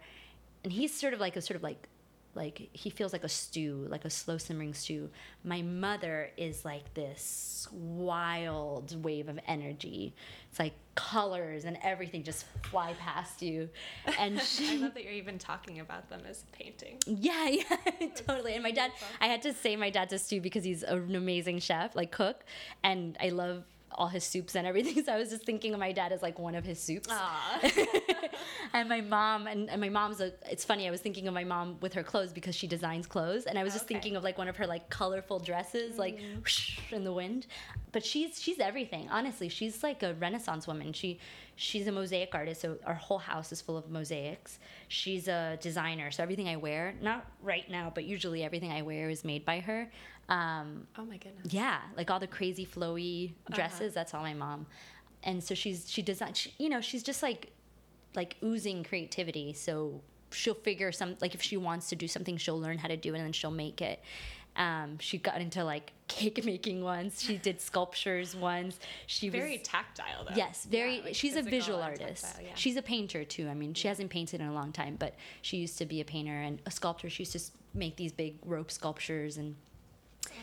[0.63, 1.89] and he's sort of like a sort of like
[2.35, 5.09] like he feels like a stew like a slow simmering stew.
[5.43, 10.13] My mother is like this wild wave of energy.
[10.49, 13.69] It's like colors and everything just fly past you.
[14.19, 16.99] And I she love that you're even talking about them as painting.
[17.05, 18.53] yeah, yeah, totally.
[18.53, 21.59] And my dad, I had to say my dad's a stew because he's an amazing
[21.59, 22.43] chef, like cook,
[22.83, 23.63] and I love
[23.95, 24.93] all his soups and everything.
[25.03, 27.10] So I was just thinking of my dad as like one of his soups.
[28.73, 31.43] and my mom, and, and my mom's a, it's funny, I was thinking of my
[31.43, 33.45] mom with her clothes because she designs clothes.
[33.45, 33.95] And I was just Okay.
[33.95, 36.38] thinking of like one of her like colorful dresses, like mm.
[36.41, 37.47] whoosh in the wind.
[37.91, 39.10] But she's, she's everything.
[39.10, 40.93] Honestly, she's like a renaissance woman.
[40.93, 41.19] She,
[41.55, 42.61] she's a mosaic artist.
[42.61, 44.59] So our whole house is full of mosaics.
[44.87, 46.11] She's a designer.
[46.11, 49.59] So everything I wear, not right now, but usually everything I wear is made by
[49.61, 49.91] her.
[50.29, 51.53] Um, Oh my goodness.
[51.53, 53.93] yeah, like all the crazy flowy dresses.
[53.93, 54.65] That's all my mom.
[55.23, 56.35] And so she's she does not.
[56.35, 57.51] She, you know, she's just like
[58.15, 59.53] like oozing creativity.
[59.53, 62.97] So she'll figure some like if she wants to do something, she'll learn how to
[62.97, 64.01] do it and then she'll make it.
[64.55, 67.21] Um, she got into like cake making once.
[67.21, 68.80] She did sculptures once.
[69.08, 70.36] She Very was tactile though.
[70.36, 70.97] Yes, very.
[70.97, 72.23] Yeah, like she's a visual artist.
[72.23, 72.52] tactile, yeah.
[72.56, 73.47] She's a painter too.
[73.49, 76.06] I mean, she hasn't painted in a long time, but she used to be a
[76.06, 77.10] painter and a sculptor.
[77.10, 77.39] She used to
[77.73, 79.56] make these big rope sculptures, and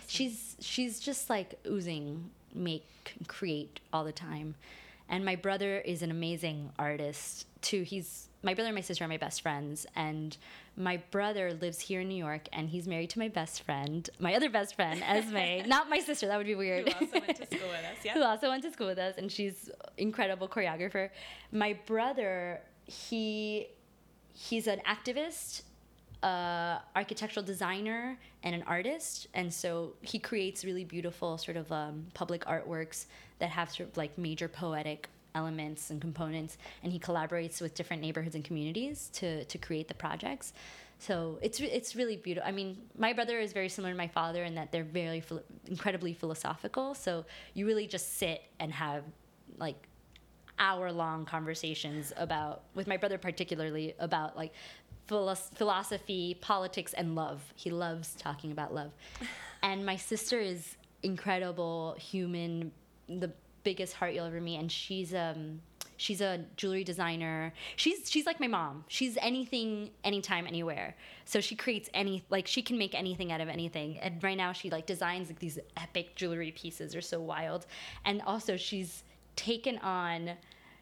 [0.06, 2.86] she's she's just like oozing, make,
[3.26, 4.54] create all the time.
[5.08, 7.82] And my brother is an amazing artist too.
[7.82, 10.36] He's my brother and my sister are my best friends, and
[10.76, 14.34] my brother lives here in New York, and he's married to my best friend, my
[14.34, 15.66] other best friend, Esme.
[15.68, 16.26] Not my sister.
[16.26, 16.88] That would be weird.
[16.88, 18.04] Who also went to school with us?
[18.04, 18.12] Yeah.
[18.14, 21.10] Who also went to school with us, and she's incredible choreographer.
[21.52, 23.68] My brother, he
[24.32, 25.62] he's an activist,
[26.22, 32.06] uh, architectural designer, and an artist, and so he creates really beautiful sort of um,
[32.14, 33.04] public artworks
[33.38, 38.02] that have sort of like major poetic elements and components, and he collaborates with different
[38.02, 40.52] neighborhoods and communities to to create the projects.
[40.98, 42.46] So it's it's really beautiful.
[42.48, 45.44] I mean, my brother is very similar to my father in that they're very philo-
[45.66, 46.94] incredibly philosophical.
[46.94, 49.04] So you really just sit and have
[49.58, 49.88] like
[50.58, 54.52] hour long conversations about with my brother particularly about like
[55.06, 57.40] philos- philosophy, politics, and love.
[57.56, 58.92] He loves talking about love.
[59.62, 62.72] and my sister is incredible human,
[63.08, 65.60] the biggest heart you'll ever meet, and she's um
[65.96, 67.52] she's a jewelry designer.
[67.76, 68.84] She's she's like my mom.
[68.88, 70.96] She's anything, anytime, anywhere.
[71.26, 73.98] So she creates any like she can make anything out of anything.
[73.98, 76.92] And right now she like designs like these epic jewelry pieces.
[76.92, 77.66] They're so wild.
[78.04, 79.04] And also she's
[79.36, 80.32] taken on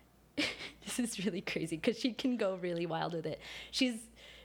[0.37, 3.41] this is really crazy because she can go really wild with it.
[3.73, 3.99] She's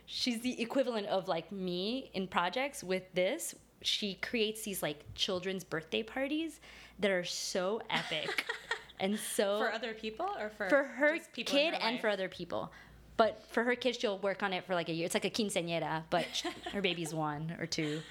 [0.05, 3.55] she's the equivalent of like me in projects with this.
[3.85, 6.59] She creates these like children's birthday parties
[6.99, 8.45] that are so epic
[8.99, 11.99] and so For other people or for for her just people in kid her and
[11.99, 12.71] for other people.
[13.15, 15.05] But for her kid, she'll work on it for like a year.
[15.05, 16.25] It's like a quinceañera, but
[16.73, 18.01] her baby's one or two.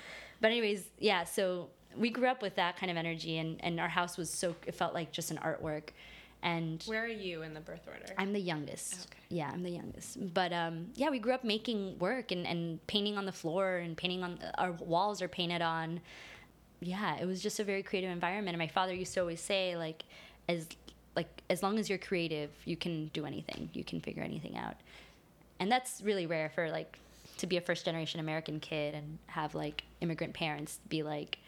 [0.40, 1.24] But anyways, yeah.
[1.24, 4.54] So we grew up with that kind of energy, and and our house was so
[4.66, 5.90] it felt like just an artwork,
[6.42, 8.12] and Where are you in the birth order?
[8.18, 9.06] I'm the youngest.
[9.06, 9.18] Okay.
[9.28, 10.34] Yeah, I'm the youngest.
[10.34, 13.96] But um, yeah, we grew up making work and, and painting on the floor and
[13.96, 16.00] painting on our walls are painted on.
[16.80, 18.54] Yeah, it was just a very creative environment.
[18.54, 20.02] And my father used to always say like,
[20.48, 20.66] as
[21.14, 23.70] like as long as you're creative, you can do anything.
[23.72, 24.76] You can figure anything out.
[25.60, 26.98] And that's really rare for like
[27.38, 31.38] to be a first generation American kid and have like immigrant parents be like,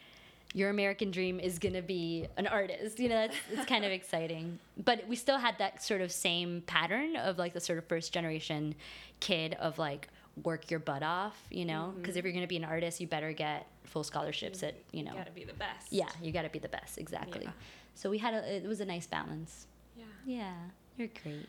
[0.55, 2.99] your American dream is gonna be an artist.
[2.99, 4.59] You know, that's it's kind of exciting.
[4.83, 8.15] But we still had that sort of same pattern of like the sort of first
[8.15, 8.75] generation
[9.21, 10.09] kid of like
[10.43, 11.37] work your butt off.
[11.51, 14.77] You know, because if you're gonna be an artist, you better get full scholarships at
[14.93, 15.11] you know.
[15.13, 15.93] You gotta be the best.
[15.93, 16.99] Yeah, you gotta be the best.
[16.99, 17.43] Exactly.
[17.45, 17.51] Yeah.
[17.95, 18.57] So we had a.
[18.57, 19.67] It was a nice balance.
[19.97, 20.05] Yeah.
[20.25, 20.55] Yeah,
[20.97, 21.49] you're great.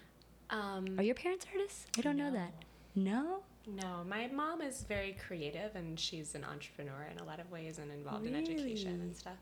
[0.49, 1.87] Um, Are your parents artists?
[1.97, 2.53] I don't know that.
[2.95, 3.39] No.
[3.67, 7.77] No, my mom is very creative and she's an entrepreneur in a lot of ways
[7.79, 9.37] and involved in education and stuff.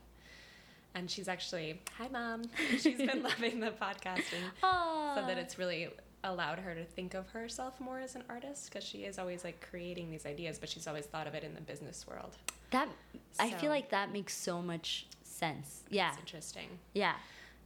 [0.95, 2.43] And she's actually, hi mom.
[2.79, 5.13] she's been loving the podcast and Oh.
[5.15, 5.89] said that it's really
[6.23, 9.65] allowed her to think of herself more as an artist because she is always like
[9.69, 12.37] creating these ideas, but she's always thought of it in the business world.
[12.71, 12.87] that.
[13.39, 15.81] I feel like that makes so much sense.
[15.89, 16.13] Yeah.
[16.19, 16.69] Interesting.
[16.93, 17.15] Yeah.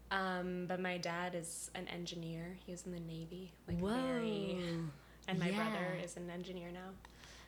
[0.10, 2.56] Um, but my dad is an engineer.
[2.66, 3.52] He was in the Navy.
[3.68, 3.90] Like Whoa.
[3.94, 4.58] very,
[5.28, 6.90] and my brother is an engineer now.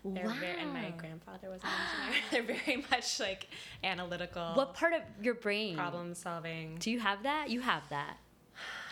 [0.06, 2.22] They're very, and my grandfather was an engineer.
[2.32, 3.48] They're very much like
[3.84, 5.76] analytical, What part of your brain?
[5.76, 6.78] problem solving.
[6.80, 7.50] Do you have that?
[7.50, 8.18] You have that.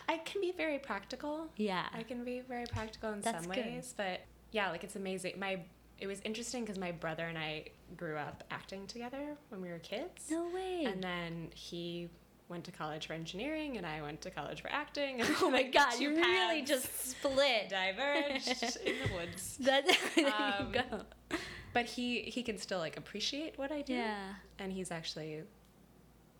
[0.09, 1.47] I can be very practical.
[1.55, 1.85] Yeah.
[1.93, 3.65] I can be very practical in That's some good.
[3.65, 4.21] ways, but
[4.51, 5.39] yeah, like it's amazing.
[5.39, 5.59] My
[5.99, 9.79] it was interesting because my brother and I grew up acting together when we were
[9.79, 10.83] kids, No way.
[10.85, 12.09] and then he
[12.49, 15.21] went to college for engineering, and I went to college for acting.
[15.21, 17.69] And oh my god, you really just split.
[17.69, 19.57] diverged in the woods.
[19.61, 20.27] That, there
[20.59, 21.37] Um, you go.
[21.73, 24.33] But he he can still like appreciate what I do, Yeah.
[24.59, 25.43] and he's actually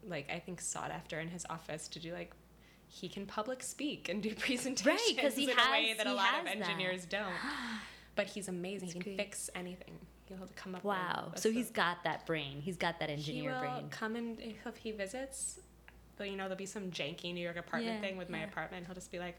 [0.08, 2.32] like I think sought after in his office to do like.
[2.90, 6.14] He can public speak and do presentations 'cause he in a way has- that a
[6.14, 7.10] lot of has that.
[7.10, 7.34] don't.
[8.16, 8.88] But he's amazing.
[8.88, 9.18] he can great.
[9.18, 10.00] fix anything.
[10.30, 10.86] He'll come up.
[10.86, 11.34] Wow.
[11.36, 12.62] So he's got that brain.
[12.62, 13.90] He's got that engineer he will brain.
[13.90, 15.60] come and if he visits,
[16.18, 18.86] but you know there'll be some janky New York apartment Yeah, thing with my apartment.
[18.86, 19.36] He'll just be like,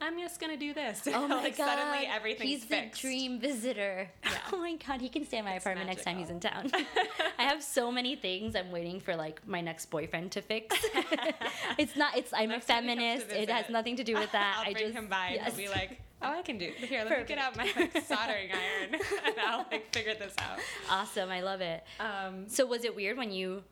[0.00, 1.66] "I'm just gonna do this." Oh my like god!
[1.78, 3.02] suddenly everything's He's fixed.
[3.02, 4.10] the dream visitor.
[4.24, 4.30] Yeah.
[4.52, 5.00] Oh my god!
[5.00, 6.70] He can stay in my It's apartment next time he's in town.
[7.38, 10.76] I have so many things I'm waiting for, like my next boyfriend to fix.
[11.78, 12.16] it's not.
[12.16, 13.32] It's I'm Next a time he comes to feminist.
[13.32, 14.56] It has nothing to do with that.
[14.58, 15.56] I'll I bring just him by and yes.
[15.56, 17.04] he'll be like, "Oh, I can do here.
[17.04, 20.58] Let me get out my like, soldering iron, and I'll like figure this out."
[20.90, 21.30] awesome.
[21.30, 21.82] I love it.
[22.00, 23.62] Um, So was it weird when you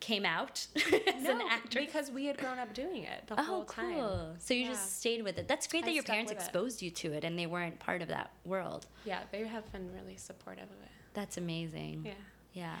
[0.00, 1.84] came out as no, an actress?
[1.86, 3.94] because we had grown up doing it the Oh, whole time.
[3.94, 4.34] cool.
[4.38, 4.68] So you Yeah.
[4.70, 5.46] just stayed with it.
[5.46, 6.42] That's great that I your parents with it.
[6.44, 8.86] exposed you to it and they weren't part of that world.
[9.04, 10.88] Yeah, they have been really supportive of it.
[11.14, 12.02] That's amazing.
[12.06, 12.12] Yeah.
[12.52, 12.76] Yeah.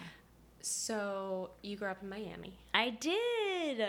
[0.62, 3.86] So you grew up in Miami, I did.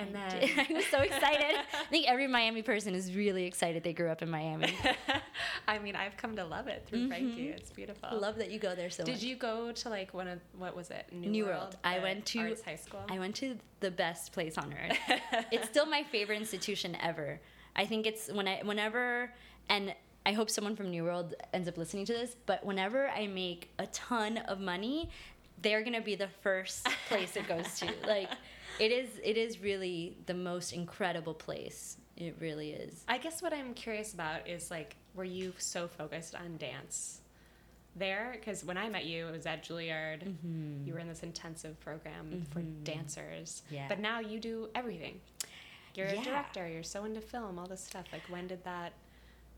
[0.00, 0.58] And I then did.
[0.70, 1.56] I was so excited.
[1.72, 4.74] I think every Miami person is really excited they grew up in Miami.
[5.68, 7.48] I mean, I've come to love it through Frankie.
[7.48, 7.58] Mm-hmm.
[7.58, 8.08] It's beautiful.
[8.10, 9.20] I love that you go there so Did much.
[9.20, 11.06] Did you go to like one of what was it?
[11.12, 11.76] New, New World.
[11.84, 13.00] I went to- Arts High School.
[13.08, 14.98] I went to the best place on earth.
[15.50, 17.40] it's still my favorite institution ever.
[17.76, 19.32] I think it's when I whenever
[19.68, 19.94] and
[20.26, 23.70] I hope someone from New World ends up listening to this, but whenever I make
[23.78, 25.08] a ton of money,
[25.62, 27.90] they're going to be the first place it goes to.
[28.06, 28.28] Like
[28.80, 31.98] it is it is really the most incredible place.
[32.16, 33.04] It really is.
[33.08, 37.20] I guess what I'm curious about is like, were you so focused on dance
[37.96, 38.32] there?
[38.32, 40.24] Because when I met you, it was at Juilliard.
[40.24, 40.86] Mm-hmm.
[40.86, 42.82] You were in this intensive program for mm-hmm.
[42.84, 43.62] dancers.
[43.70, 43.86] Yeah.
[43.88, 45.20] But now you do everything.
[45.94, 46.20] You're Yeah.
[46.20, 46.68] a director.
[46.68, 48.04] You're so into film, all this stuff.
[48.12, 48.92] Like, when did that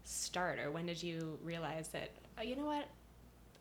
[0.05, 2.11] start, or when did you realize that?
[2.39, 2.87] Oh, you know what?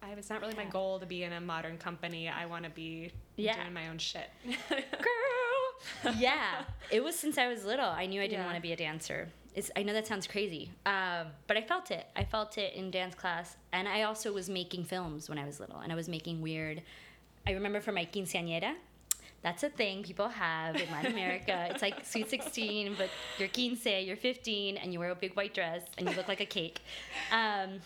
[0.04, 2.30] I, it's not really my goal to be in a modern company.
[2.30, 3.56] I want to be Yeah.
[3.56, 4.30] doing my own shit.
[4.70, 5.41] girl.
[6.18, 7.86] yeah, it was since I was little.
[7.86, 8.46] I knew I didn't Yeah.
[8.46, 9.30] want to be a dancer.
[9.54, 12.06] It's, I know that sounds crazy, um, but I felt it.
[12.16, 15.60] I felt it in dance class, and I also was making films when I was
[15.60, 16.82] little, and I was making weird.
[17.46, 18.76] I remember for my quinceañera.
[19.42, 21.68] That's a thing people have in Latin America.
[21.72, 25.54] it's like sweet 16, but you're quince, you're 15, and you wear a big white
[25.54, 26.80] dress, and you look like a cake.
[27.32, 27.80] Um,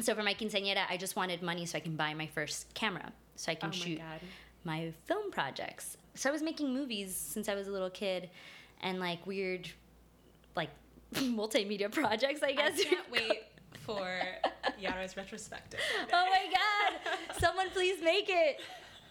[0.00, 3.12] so for my quinceañera, I just wanted money so I can buy my first camera,
[3.36, 4.20] so I can oh shoot god.
[4.64, 5.96] my film projects.
[6.16, 8.30] So I was making movies since I was a little kid
[8.80, 9.68] and like weird
[10.56, 10.70] like
[11.14, 12.80] multimedia projects, I guess.
[12.80, 13.44] I can't wait
[13.84, 14.08] for
[14.78, 15.80] Yara's retrospective.
[16.12, 17.38] oh my god.
[17.38, 18.60] Someone please make it.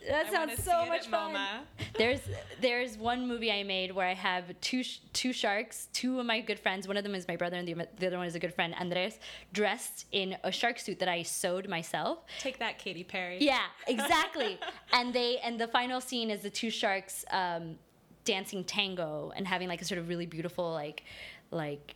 [0.08, 1.34] That I sounds so much fun.
[1.34, 1.60] MoMA.
[1.98, 2.20] There's
[2.62, 6.42] there's one movie I made where I have two sh- two sharks, two of my
[6.42, 6.88] good friends.
[6.88, 8.74] One of them is my brother, and the, the other one is a good friend,
[8.80, 9.20] Andres,
[9.54, 12.20] dressed in a shark suit that I sewed myself.
[12.40, 13.38] Take that, Katy Perry.
[13.42, 14.60] Yeah, exactly.
[14.94, 17.78] and they and the final scene is the two sharks um,
[18.26, 21.04] dancing tango and having like a sort of really beautiful like
[21.52, 21.96] like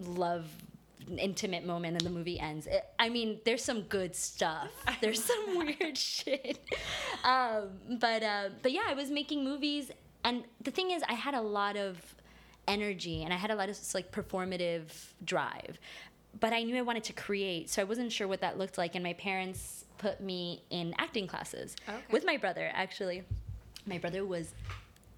[0.00, 0.46] love
[1.18, 2.66] intimate moment and the movie ends.
[2.66, 4.70] It, i mean there's some good stuff.
[5.00, 6.58] There's some weird shit.
[7.24, 9.90] Um, but uh, but yeah i was making movies.
[10.24, 11.98] And the thing is i had a lot of
[12.66, 14.86] energy and i had a lot of like performative
[15.24, 15.78] drive.
[16.40, 18.94] But i knew i wanted to create so i wasn't sure what that looked like.
[18.94, 21.98] And my parents put me in acting classes Okay.
[22.10, 23.22] with my brother actually.
[23.86, 24.54] My brother was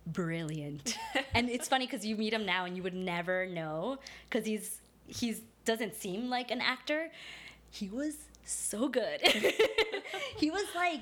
[0.07, 0.97] brilliant.
[1.34, 4.80] And it's funny because you meet him now and you would never know because he's
[5.07, 7.10] he's doesn't seem like an actor
[7.70, 8.14] he was
[8.44, 9.20] so good
[10.36, 11.00] he was like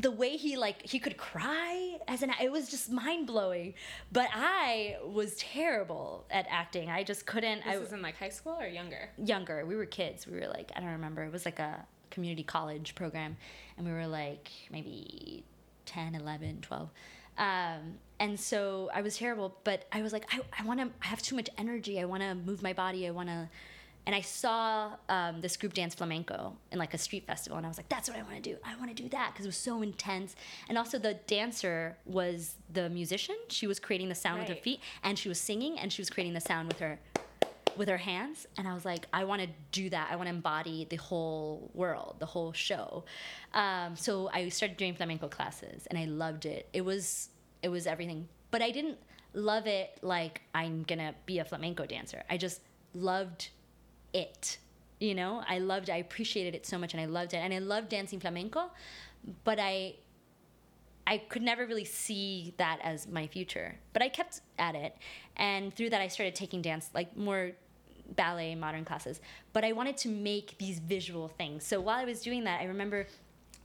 [0.00, 3.74] the way he like he could cry as an it was just mind-blowing
[4.12, 8.30] but i was terrible at acting i just couldn't This i is in like high
[8.30, 9.10] school or younger?
[9.22, 9.64] younger.
[9.66, 10.26] We were kids.
[10.26, 11.22] We were like, I don't remember.
[11.22, 13.36] It was like a community college program.
[13.76, 15.44] And we were like maybe
[15.86, 16.88] 10, 11, 12.
[17.40, 21.06] Um, and so I was terrible, but I was like, I, I want to, I
[21.06, 21.98] have too much energy.
[21.98, 23.08] I want to move my body.
[23.08, 23.48] I want to,
[24.04, 27.68] and I saw um, this group dance flamenco in like a street festival, and I
[27.68, 28.56] was like, "That's what I want to do.
[28.64, 30.36] I want to do that" because it was so intense.
[30.68, 33.36] And also, the dancer was the musician.
[33.48, 36.10] She was creating the sound with her feet, and she was singing, and she was
[36.10, 36.98] creating the sound with her
[37.76, 40.08] with her hands and i was like i want to do that.
[40.10, 43.04] I want to embody the whole world the whole show.
[43.54, 46.68] Um, so i started doing flamenco classes and i loved it.
[46.72, 47.30] It was
[47.62, 48.28] it was everything.
[48.50, 48.98] But i didn't
[49.32, 52.22] love it like i'm gonna be a flamenco dancer.
[52.28, 52.60] I just
[52.94, 53.50] loved
[54.12, 54.58] it
[54.98, 55.42] you know?
[55.48, 57.38] I loved i appreciated it so much and i loved it.
[57.38, 58.70] And i loved dancing flamenco
[59.44, 59.94] but i
[61.10, 63.74] I could never really see that as my future.
[63.92, 64.96] But I kept at it.
[65.36, 67.50] And through that, I started taking dance, like more
[68.14, 69.20] ballet, modern classes.
[69.52, 71.66] But I wanted to make these visual things.
[71.66, 73.08] So while I was doing that, I remember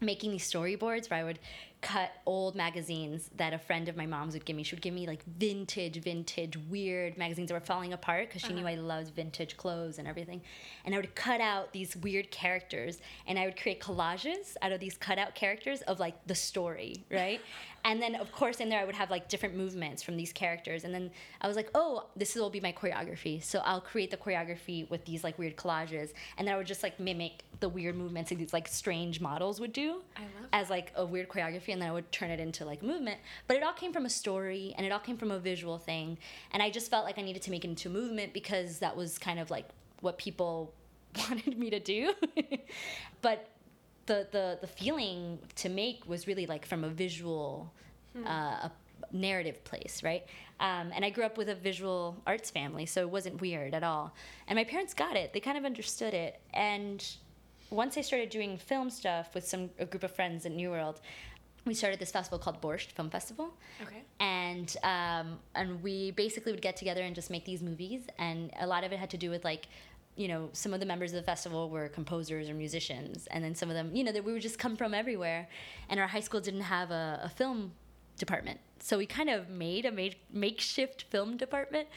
[0.01, 1.37] making these storyboards where I would
[1.81, 4.63] cut old magazines that a friend of my mom's would give me.
[4.63, 8.53] She would give me like vintage, vintage, weird magazines that were falling apart because she
[8.53, 8.69] knew uh-huh.
[8.69, 10.41] I loved vintage clothes and everything.
[10.85, 14.79] And I would cut out these weird characters and I would create collages out of
[14.79, 17.41] these cutout characters of like the story, right?
[17.85, 20.83] and then of course in there I would have like different movements from these characters.
[20.83, 23.41] And then I was like, oh, this will be my choreography.
[23.41, 26.11] So I'll create the choreography with these like weird collages.
[26.37, 29.61] And then I would just like mimic the weird movements that these like strange models
[29.61, 32.39] would do I love as like a weird choreography and then I would turn it
[32.39, 33.19] into like movement.
[33.47, 36.17] But it all came from a story and it all came from a visual thing.
[36.51, 38.95] And I just felt like I needed to make it into a movement because that
[38.95, 39.67] was kind of like
[39.99, 40.73] what people
[41.29, 42.13] wanted me to do.
[43.21, 43.49] but
[44.05, 47.73] the, the the feeling to make was really like from a visual
[48.25, 48.71] uh, a
[49.11, 50.23] narrative place, right?
[50.61, 53.83] Um, and I grew up with a visual arts family, so it wasn't weird at
[53.83, 54.13] all.
[54.47, 56.39] And my parents got it; they kind of understood it.
[56.53, 57.05] And
[57.69, 61.01] once I started doing film stuff with some a group of friends at New World,
[61.65, 64.03] we started this festival called Borscht Film Festival Okay.
[64.19, 68.67] and um, and we basically would get together and just make these movies and a
[68.67, 69.67] lot of it had to do with like
[70.15, 73.53] you know some of the members of the festival were composers or musicians and then
[73.55, 75.47] some of them you know that we would just come from everywhere
[75.89, 77.71] and our high school didn't have a, a film
[78.17, 81.87] department so we kind of made a make, makeshift film department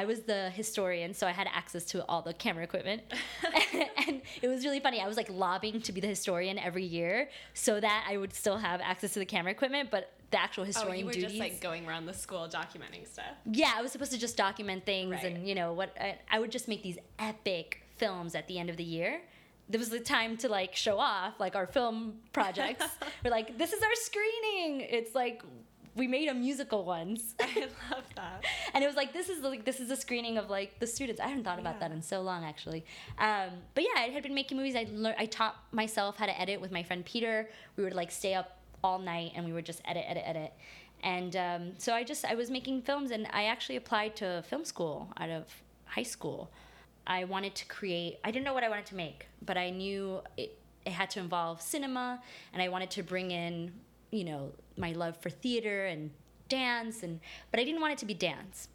[0.00, 3.02] I was the historian, so I had access to all the camera equipment.
[4.06, 5.00] and it was really funny.
[5.00, 8.58] I was like lobbying to be the historian every year so that I would still
[8.58, 11.28] have access to the camera equipment, but the actual historian Oh, you were duties.
[11.30, 13.24] just like going around the school documenting stuff.
[13.50, 15.24] yeah, I was supposed to just document things Right.
[15.24, 18.68] and, you know, what I, I would just make these epic films at the end
[18.68, 19.22] of the year.
[19.70, 22.84] There was the time to like show off like our film projects.
[23.24, 24.80] We're like, this is our screening.
[24.82, 25.42] It's like
[25.96, 27.34] we made a musical once.
[27.40, 28.44] I love that.
[28.74, 31.20] and it was like this is like this is a screening of like the students.
[31.20, 31.88] I hadn't thought about Yeah.
[31.88, 32.84] that in so long actually.
[33.18, 34.76] Um, but yeah, I had been making movies.
[34.76, 35.16] I learned.
[35.18, 37.48] I taught myself how to edit with my friend Peter.
[37.76, 40.52] We would like stay up all night and we would just edit, edit, edit.
[41.02, 44.64] And um, so I just I was making films and I actually applied to film
[44.64, 45.44] school out of
[45.86, 46.50] high school.
[47.06, 48.18] I wanted to create.
[48.24, 50.58] I didn't know what I wanted to make, but I knew it.
[50.84, 52.22] It had to involve cinema,
[52.52, 53.72] and I wanted to bring in,
[54.16, 56.10] you know, my love for theater and
[56.48, 58.68] dance, and but I didn't want it to be dance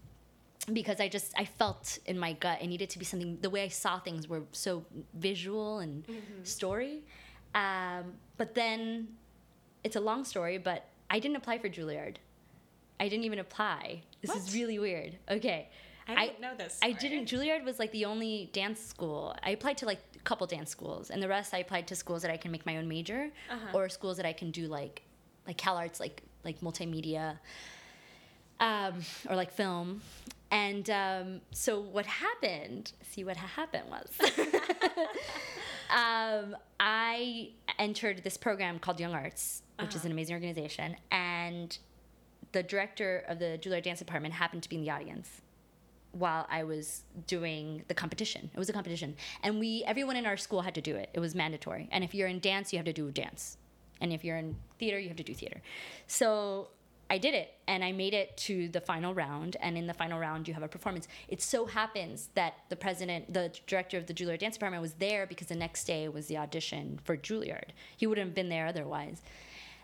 [0.71, 3.37] because I just I felt in my gut it needed to be something.
[3.41, 6.05] The way I saw things were so visual and
[6.43, 7.01] story.
[7.55, 9.07] Um, but then,
[9.83, 12.15] it's a long story, but I didn't apply for Juilliard.
[12.99, 14.03] I didn't even apply.
[14.21, 15.17] This is really weird.
[15.29, 15.69] Okay.
[16.07, 16.77] I didn't know this.
[16.81, 17.25] I didn't.
[17.29, 19.35] Juilliard was like the only dance school.
[19.43, 22.21] I applied to like a couple dance schools, and the rest I applied to schools
[22.23, 23.77] that I can make my own major, Uh-huh.
[23.77, 25.03] or schools that I can do like
[25.47, 27.37] like CalArts, like like multimedia,
[28.59, 30.01] um, or like film.
[30.51, 32.91] And um, so what happened?
[33.09, 34.09] See what happened was,
[35.89, 41.77] um, I entered this program called Young Arts, which is an amazing organization, and
[42.51, 45.41] the director of the Juilliard Dance Department happened to be in the audience
[46.11, 48.49] while I was doing the competition.
[48.53, 51.09] It was a competition, and we everyone in our school had to do it.
[51.13, 51.87] It was mandatory.
[51.91, 53.57] And if you're in dance, you have to do dance,
[54.01, 55.61] and if you're in theater, you have to do theater.
[56.07, 56.69] So
[57.09, 59.57] I did it, and I made it to the final round.
[59.61, 61.07] And in the final round, you have a performance.
[61.27, 65.27] It so happens that the president, the director of the Juilliard Dance Department, was there
[65.27, 67.71] because the next day was the audition for Juilliard.
[67.97, 69.21] He wouldn't have been there otherwise.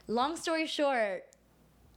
[0.07, 1.26] Long story short,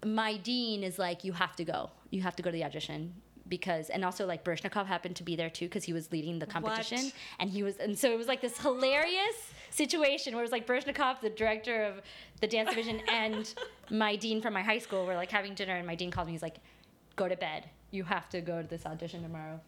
[0.05, 1.91] my dean is like, you have to go.
[2.11, 3.14] You have to go to the audition
[3.47, 6.47] because, and also like Baryshnikov happened to be there too because he was leading the
[6.47, 7.12] competition, What?
[7.39, 10.66] and he was, and so it was like this hilarious situation where it was like
[10.66, 12.01] Baryshnikov, the director of
[12.41, 13.53] the dance division, and
[13.91, 16.33] my dean from my high school were like having dinner, and my dean called me.
[16.33, 16.57] He's like,
[17.16, 17.68] "Go to bed.
[17.91, 19.61] You have to go to this audition tomorrow."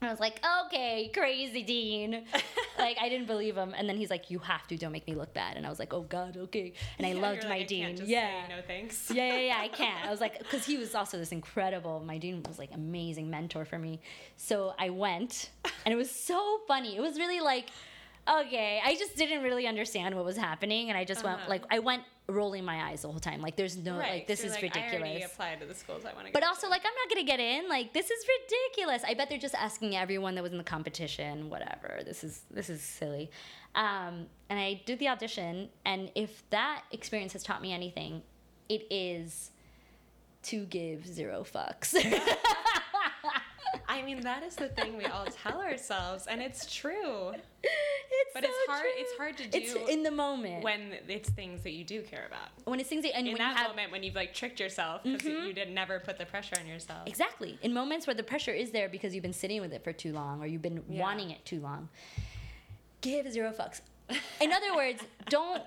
[0.00, 2.22] And I was like, okay, crazy Dean.
[2.78, 3.74] like, I didn't believe him.
[3.76, 5.56] And then he's like, you have to, don't make me look bad.
[5.56, 6.72] And I was like, oh God, okay.
[6.98, 8.00] And I Yeah, loved my like, dean.
[8.04, 8.46] yeah.
[8.48, 9.10] no thanks.
[9.10, 10.06] yeah, yeah, yeah, I can't.
[10.06, 13.64] I was like, because he was also this incredible, my dean was like amazing mentor
[13.64, 13.98] for me.
[14.36, 15.50] So I went,
[15.84, 16.94] and it was so funny.
[16.96, 17.68] It was really like,
[18.28, 20.88] okay, I just didn't really understand what was happening.
[20.90, 21.48] And I just went, Uh-huh.
[21.48, 23.40] like, I went rolling my eyes the whole time.
[23.40, 25.32] Like, there's no, Right, like, this so is like, I ridiculous.
[25.32, 27.68] applied to the schools I want to But also, like, I'm not gonna get in.
[27.68, 29.02] Like, this is ridiculous.
[29.04, 32.00] I bet they're just asking everyone that was in the competition, whatever.
[32.04, 33.30] This is this is silly.
[33.74, 38.22] Um, and I did the audition, and if that experience has taught me anything,
[38.68, 39.50] it is
[40.44, 41.94] to give zero fucks.
[43.98, 47.32] I mean, that is the thing we all tell ourselves, and it's true.
[47.62, 48.90] it's But it's hard- true.
[48.96, 49.58] it's hard to do.
[49.58, 52.48] It's in the moment When it's things that you do care about.
[52.64, 55.02] when it's things that, and In when that have moment, when you've like tricked yourself
[55.02, 55.46] because mm-hmm.
[55.46, 57.06] you did never put the pressure on yourself.
[57.06, 57.58] Exactly.
[57.62, 60.12] In moments where the pressure is there because you've been sitting with it for too
[60.12, 61.00] long or you've been Yeah.
[61.00, 61.88] wanting it too long,
[63.00, 63.80] give zero fucks.
[64.40, 65.62] In other words, don't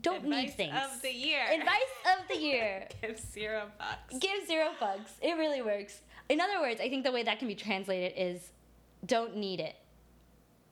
[0.00, 0.72] don't need things.
[0.74, 1.44] Advice of the year.
[1.52, 2.88] Advice of the year.
[3.00, 4.18] Give zero bucks.
[4.18, 5.10] Give zero fucks.
[5.22, 6.00] It really works.
[6.28, 8.40] In other words, I think the way that can be translated is
[9.04, 9.76] don't need it.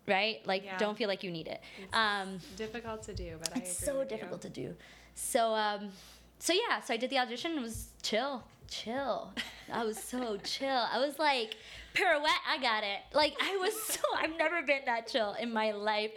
[0.08, 0.40] Right?
[0.46, 0.78] Like Yeah.
[0.78, 1.60] don't feel like you need it.
[1.92, 4.16] Um difficult to do, but I it's so with you.
[4.16, 4.74] difficult to do.
[5.14, 5.90] So um,
[6.38, 7.52] so yeah, so I did the audition.
[7.58, 9.32] It was chill, chill.
[9.72, 10.68] I was so chill.
[10.92, 11.56] I was like
[11.94, 12.42] pirouette.
[12.48, 13.00] I got it.
[13.14, 14.00] Like I was so.
[14.16, 16.10] I've never been that chill in my life.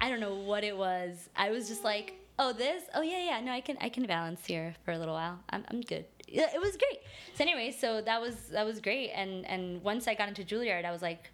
[0.00, 1.28] I don't know what it was.
[1.36, 3.40] I was just like, oh this, oh yeah yeah.
[3.40, 5.40] No, I can I can balance here for a little while.
[5.50, 6.06] I'm I'm good.
[6.42, 7.00] It was great.
[7.34, 9.10] So anyway, so that was that was great.
[9.10, 11.30] And and once I got into Juilliard, I was like,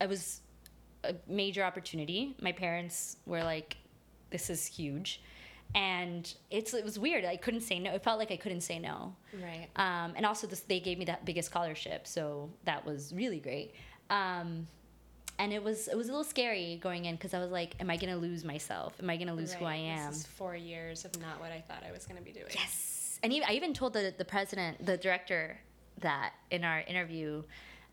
[0.00, 0.40] I was
[1.04, 2.34] a major opportunity.
[2.40, 3.76] My parents were like,
[4.30, 5.20] "This is huge,"
[5.74, 7.24] and it's it was weird.
[7.24, 7.92] I couldn't say no.
[7.92, 9.14] It felt like I couldn't say no.
[9.42, 9.68] Right.
[9.76, 13.74] Um, and also, this, they gave me that biggest scholarship, so that was really great.
[14.10, 14.66] Um,
[15.38, 17.90] and it was it was a little scary going in because I was like, "Am
[17.90, 18.94] I gonna lose myself?
[19.00, 21.60] Am I gonna lose who I am?" This is four years of not what I
[21.60, 22.46] thought I was going to be doing.
[22.54, 23.01] Yes.
[23.22, 25.58] And even, I even told the the president, the director,
[26.00, 27.42] that in our interview.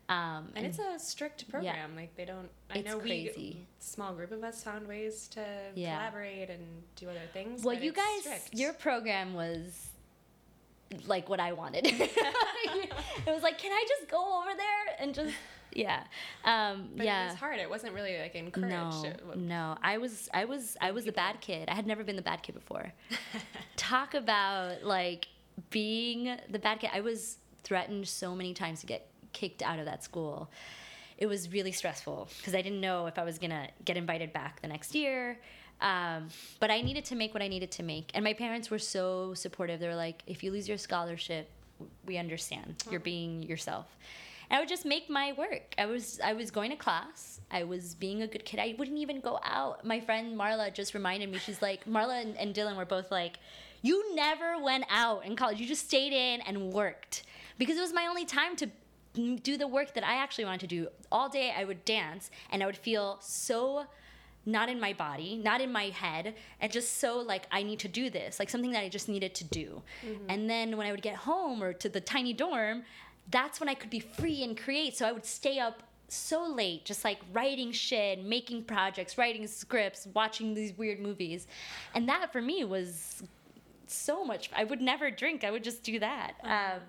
[0.08, 1.94] Um, And it's a strict program.
[1.94, 2.48] Like they don't.
[2.68, 3.32] I It's know crazy.
[3.36, 5.96] we small group of us found ways to Yeah.
[5.96, 6.64] collaborate and
[6.96, 7.62] do other things.
[7.62, 8.54] Well, you guys, strict.
[8.54, 9.90] your program was
[11.06, 11.86] like what I wanted.
[11.86, 12.90] it
[13.26, 15.34] was like, can I just go over there and just,
[15.72, 16.04] yeah,
[16.44, 17.24] um, But yeah.
[17.24, 17.58] it was hard.
[17.58, 18.70] It wasn't really like encouraged.
[18.70, 19.76] No, no.
[19.82, 21.68] I was, I was, I was the bad kid.
[21.68, 22.92] I had never been the bad kid before.
[23.76, 25.28] Talk about like
[25.70, 26.90] being the bad kid.
[26.92, 30.50] I was threatened so many times to get kicked out of that school.
[31.18, 34.62] It was really stressful because I didn't know if I was gonna get invited back
[34.62, 35.38] the next year.
[35.80, 36.28] Um,
[36.60, 39.32] but I needed to make what I needed to make, and my parents were so
[39.34, 39.80] supportive.
[39.80, 41.48] They were like, "If you lose your scholarship,
[42.04, 42.84] we understand.
[42.90, 43.86] You're being yourself."
[44.50, 45.74] I would just make my work.
[45.78, 47.40] I was I was going to class.
[47.50, 48.60] I was being a good kid.
[48.60, 49.84] I wouldn't even go out.
[49.84, 51.38] My friend Marla just reminded me.
[51.38, 53.38] She's like, Marla and, and Dylan were both like,
[53.82, 55.60] "You never went out in college.
[55.60, 57.22] You just stayed in and worked
[57.58, 58.70] because it was my only time to
[59.14, 60.88] do the work that I actually wanted to do.
[61.10, 63.86] All day I would dance and I would feel so
[64.46, 67.88] not in my body, not in my head, and just so like I need to
[67.88, 69.82] do this, like something that I just needed to do.
[70.04, 70.24] Mm-hmm.
[70.28, 72.84] And then when I would get home or to the tiny dorm,
[73.30, 74.96] that's when I could be free and create.
[74.96, 80.08] So I would stay up so late, just like writing shit, making projects, writing scripts,
[80.14, 81.46] watching these weird movies.
[81.94, 83.22] And that for me was
[83.86, 84.50] so much.
[84.54, 85.44] I would never drink.
[85.44, 86.34] I would just do that.
[86.42, 86.80] Um,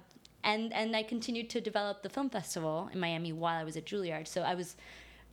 [0.43, 3.85] and and I continued to develop the film festival in Miami while I was at
[3.85, 4.27] Juilliard.
[4.27, 4.75] So I was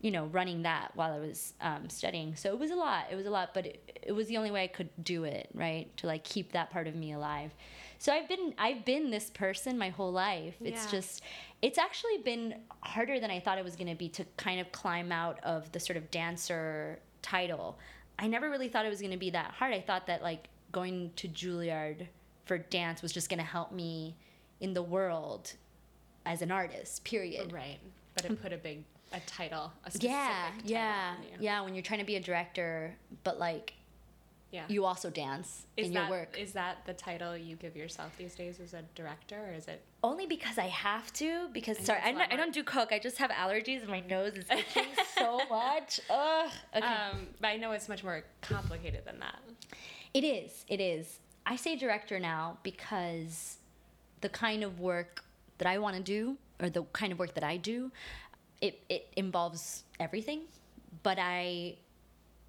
[0.01, 2.37] you know, running that while I was um, studying.
[2.37, 3.07] So it was a lot.
[3.11, 5.49] It was a lot, but it, it was the only way I could do it,
[5.55, 5.95] right?
[5.99, 7.53] To like keep that part of me alive.
[7.99, 10.55] So I've been I've been this person my whole life.
[10.61, 10.91] It's Yeah.
[10.91, 11.23] just
[11.61, 14.71] it's actually been harder than I thought it was going to be to kind of
[14.71, 17.79] climb out of the sort of dancer title.
[18.19, 19.75] I never really thought it was going to be that hard.
[19.75, 22.07] I thought that like going to Juilliard
[22.47, 24.17] for dance was just going to help me
[24.61, 25.53] in the world
[26.25, 27.05] as an artist.
[27.05, 27.53] Period.
[27.53, 27.79] Right.
[28.15, 31.61] But it put a big a title, a specific Yeah, title yeah, yeah.
[31.63, 32.95] When you're trying to be a director,
[33.25, 33.73] but like
[34.51, 34.65] Yeah.
[34.69, 36.39] you also dance is in that, your work.
[36.39, 39.83] Is that the title you give yourself these days as a director, or is it?
[40.03, 41.49] Only because I have to.
[41.53, 42.93] Because I sorry, I don't, I don't do coke.
[42.93, 44.87] I just have allergies and my nose is itching
[45.19, 46.01] so much.
[46.09, 46.51] Ugh.
[46.75, 46.87] Okay.
[46.87, 49.39] Um, but I know it's much more complicated than that.
[50.15, 50.65] It is.
[50.69, 51.21] It is.
[51.45, 53.59] I say director now because
[54.21, 55.25] the kind of work
[55.59, 57.91] that I want to do, or the kind of work that I do,
[58.61, 60.43] it, it involves everything,
[61.03, 61.77] but I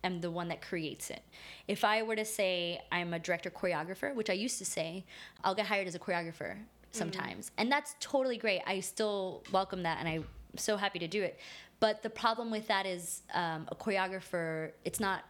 [0.03, 1.21] am the one that creates it.
[1.67, 5.05] If I were to say I'm a director choreographer, which I used to say,
[5.43, 6.57] I'll get hired as a choreographer
[6.91, 7.51] sometimes.
[7.57, 8.61] And that's totally great.
[8.65, 10.25] I still welcome that and I'm
[10.55, 11.39] so happy to do it.
[11.79, 15.23] But the problem with that is um, a choreographer, it's not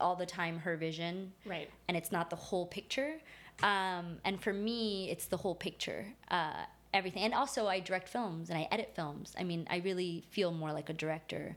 [0.00, 1.70] all the time her vision Right.
[1.88, 3.14] and it's not the whole picture.
[3.62, 7.22] Um, and for me, it's the whole picture, uh, everything.
[7.22, 9.34] And also, I direct films and I edit films.
[9.38, 11.56] I mean, I really feel more like a director.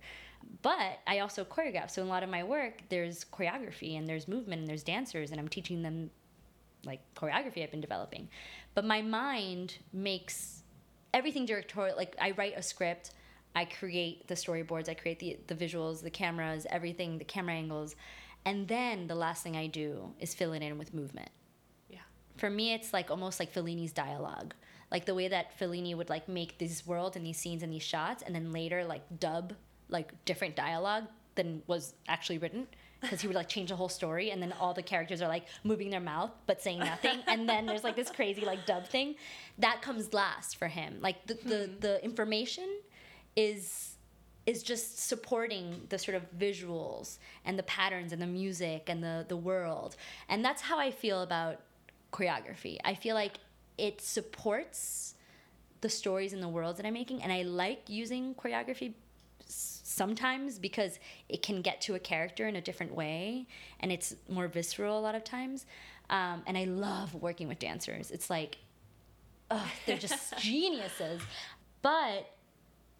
[0.62, 1.91] But I also choreograph.
[1.91, 5.32] So in a lot of my work, there's choreography and there's movement and there's dancers,
[5.32, 6.10] and I'm teaching them
[6.86, 8.30] like choreography I've been developing.
[8.74, 10.64] But my mind makes
[11.14, 11.96] everything directorial.
[11.96, 13.12] Like I write a script,
[13.56, 17.96] I create the storyboards, I create the the visuals, the cameras, everything, the camera angles,
[18.46, 21.30] and then the last thing I do is fill it in with movement.
[21.89, 22.00] Yeah.
[22.38, 24.54] For me, it's like almost like Fellini's dialogue,
[24.91, 27.84] like the way that Fellini would like make these worlds and these scenes and these
[27.84, 29.54] shots, and then later like dub
[29.89, 31.05] like different dialogue
[31.36, 32.67] than was actually written
[33.01, 35.45] because he would like change the whole story and then all the characters are like
[35.63, 39.15] moving their mouth but saying nothing and then there's like this crazy like dub thing.
[39.59, 40.97] That comes last for him.
[41.01, 41.79] Like the the, hmm.
[41.79, 42.69] the information
[43.36, 43.91] is
[44.45, 49.25] is just supporting the sort of visuals and the patterns and the music and the
[49.27, 49.95] the world.
[50.29, 51.61] And that's how i feel about
[52.11, 52.77] choreography.
[52.86, 53.39] I feel like
[53.77, 55.15] it supports
[55.81, 58.93] the stories and the worlds that i'm making and i like using choreography
[59.88, 63.45] sometimes because it can get to a character in a different way
[63.79, 65.67] and it's more visceral a lot of times.
[66.09, 68.09] Um, and i love working with dancers.
[68.09, 68.57] It's like
[69.51, 71.21] ugh, they're just geniuses.
[71.83, 72.31] But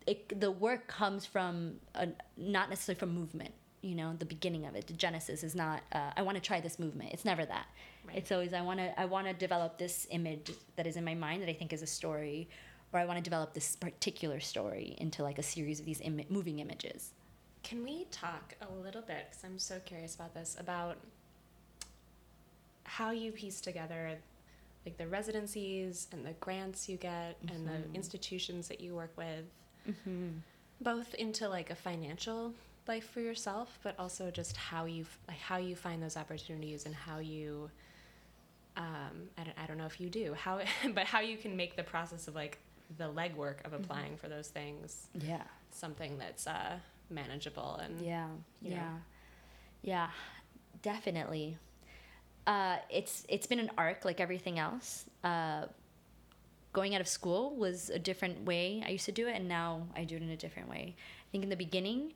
[0.06, 4.76] it, the work comes from a, not necessarily from movement you know the beginning of
[4.76, 4.88] it.
[4.88, 7.14] The genesis is not uh, i want to try this movement.
[7.14, 7.66] It's never that.
[8.06, 8.18] Right.
[8.18, 11.16] it's always i want to i want to develop this image that is in my
[11.16, 12.48] mind that i think is a story
[12.94, 16.22] or i want to develop this particular story into like a series of these Im-
[16.30, 17.12] moving images.
[17.64, 20.98] Can we talk a little bit, because I'm so curious about this, about
[22.84, 24.12] how you piece together
[24.86, 29.46] like the residencies and the grants you get and the institutions that you work with,
[30.80, 32.54] both into like a financial
[32.88, 36.86] life for yourself, but also just how you f- like how you find those opportunities
[36.86, 37.70] and how you.
[38.78, 40.60] Um, I don't, I don't know if you do how,
[40.94, 42.60] but how you can make the process of like
[42.98, 46.78] the legwork of applying for those things yeah something that's uh,
[47.10, 48.28] manageable and Yeah,
[48.62, 48.76] you know?
[48.78, 48.98] yeah,
[49.82, 50.10] yeah,
[50.82, 51.58] definitely.
[52.48, 55.06] Uh, it's it's been an arc like everything else.
[55.24, 55.66] Uh,
[56.74, 59.88] going out of school was a different way I used to do it, and now
[59.96, 60.96] I do it in a different way.
[60.96, 62.14] I think in the beginning,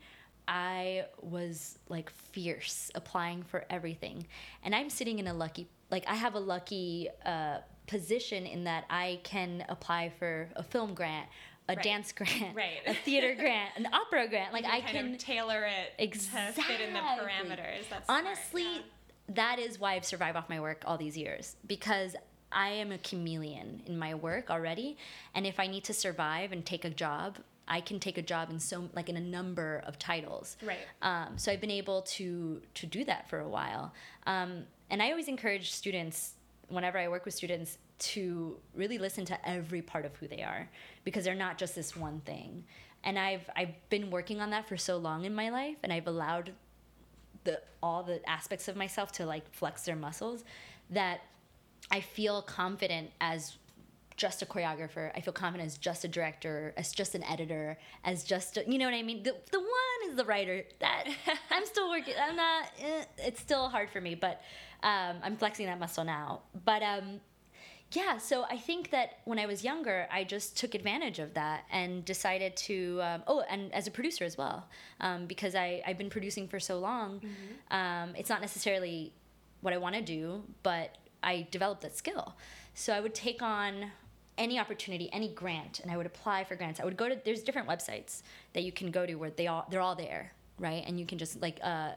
[0.47, 4.25] I was like fierce applying for everything,
[4.63, 7.57] and I'm sitting in a lucky like I have a lucky uh,
[7.89, 11.27] position in that I can apply for a film grant.
[11.67, 11.83] A Right.
[11.83, 12.79] dance grant, Right.
[12.87, 14.53] a theater grant, an opera grant.
[14.53, 16.17] Like I can tailor it to
[16.63, 17.87] fit in the parameters.
[17.89, 18.81] That's honestly yeah.
[19.35, 22.15] that is why i've survived off my work all these years because
[22.51, 24.97] i am a chameleon in my work already
[25.35, 27.37] and if i need to survive and take a job
[27.67, 30.79] i can take a job in so like in a number of titles Right.
[31.03, 33.93] um, so i've been able to to do that for a while
[34.25, 36.33] um, and i always encourage students
[36.69, 40.69] whenever i work with students to really listen to every part of who they are
[41.03, 42.63] because they're not just this one thing
[43.03, 46.07] and i've i've been working on that for so long in my life and i've
[46.07, 46.51] allowed
[47.43, 50.43] the all the aspects of myself to like flex their muscles
[50.89, 51.21] that
[51.91, 53.57] I feel confident as
[54.15, 55.11] just a choreographer.
[55.15, 58.77] I feel confident as just a director, as just an editor, as just a, you
[58.77, 59.23] know what I mean.
[59.23, 59.69] The the one
[60.15, 60.63] the writer.
[60.79, 61.05] That
[61.51, 62.15] I'm still working.
[62.21, 62.65] I'm not.
[62.79, 64.41] Eh, it's still hard for me, but
[64.83, 66.41] um, I'm flexing that muscle now.
[66.65, 67.21] But um,
[67.91, 71.65] yeah, so I think that when I was younger, I just took advantage of that
[71.71, 72.99] and decided to.
[73.01, 74.67] Um, oh, and as a producer as well,
[75.01, 77.19] um, because I I've been producing for so long.
[77.19, 77.75] Mm-hmm.
[77.75, 79.13] Um, it's not necessarily
[79.61, 82.35] what I want to do, but I developed that skill.
[82.73, 83.91] So I would take on
[84.39, 86.79] any opportunity, any grant, and I would apply for grants.
[86.79, 88.23] I would go to there's different websites
[88.53, 90.83] that you can go to where they all they're all there, right?
[90.87, 91.91] And you can just like uh,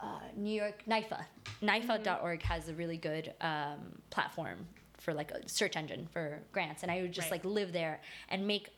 [0.00, 0.06] uh,
[0.36, 1.24] New York NYFA,
[1.62, 3.78] NYFA.org has a really good um,
[4.10, 4.66] platform
[4.98, 7.44] for like a search engine for grants, and I would just Right.
[7.44, 8.70] like live there and make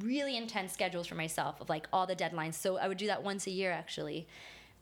[0.00, 2.54] really intense schedules for myself of like all the deadlines.
[2.54, 4.26] So I would do that once a year actually,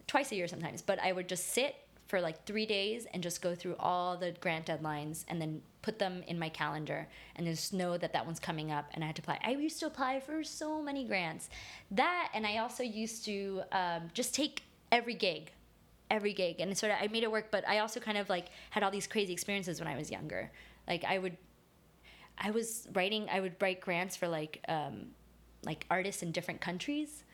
[0.07, 0.81] twice a year sometimes.
[0.83, 1.77] But I would just sit
[2.09, 5.99] for like three days and just go through all the grant deadlines and then put
[5.99, 7.07] them in my calendar
[7.37, 9.39] and just know that that one's coming up and I had to apply.
[9.45, 11.51] I used to apply for so many grants.
[11.91, 15.53] That and I also used to um, just take every gig
[16.11, 18.47] every gig and sort of I made it work but I also kind of like
[18.71, 20.51] had all these crazy experiences when I was younger
[20.87, 21.37] like I would
[22.39, 25.09] I was writing I would write grants for like um
[25.65, 27.25] like artists in different countries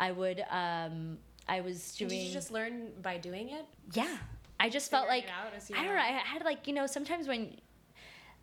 [0.00, 1.18] I would um
[1.48, 3.64] I was doing Did you just learn by doing it?
[3.92, 4.16] yeah
[4.58, 6.74] I just felt like it out as you I don't know I had like you
[6.74, 7.56] know sometimes when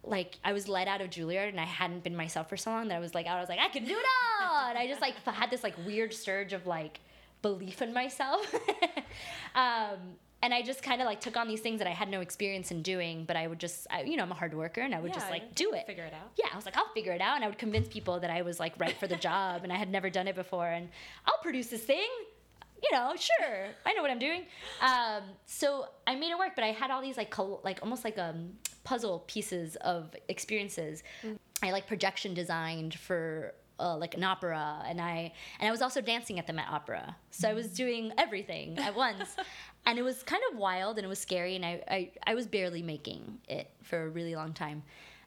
[0.04, 2.90] like I was let out of Juilliard and I hadn't been myself for so long
[2.90, 4.06] that I was like I was like I can do it
[4.44, 7.00] all and I just like had this like weird surge of like
[7.42, 8.54] belief in myself
[9.56, 9.98] um,
[10.42, 12.72] and I just kind of like took on these things that I had no experience
[12.72, 15.00] in doing but I would just I, you know I'm a hard worker and I
[15.00, 16.32] would just like do it Figure it out.
[16.38, 17.36] yeah, I was like, I'll figure it out.
[17.36, 19.78] And I would convince people that I was like right for the job and I
[19.78, 20.68] had never done it before.
[20.68, 20.90] And
[21.26, 22.08] I'll produce this thing.
[22.84, 24.44] You know, sure, I know what I'm doing.
[24.82, 28.04] Um, so I made it work, but I had all these like, col- like almost
[28.04, 28.50] like um,
[28.84, 31.02] puzzle pieces of experiences.
[31.62, 36.02] I like projection designed for uh, like an opera, and I and I was also
[36.02, 37.16] dancing at the Met Opera.
[37.32, 39.36] So I was doing everything at once,
[39.86, 42.48] and it was kind of wild and it was scary, and I I, I was
[42.48, 44.84] barely making it for a really long time.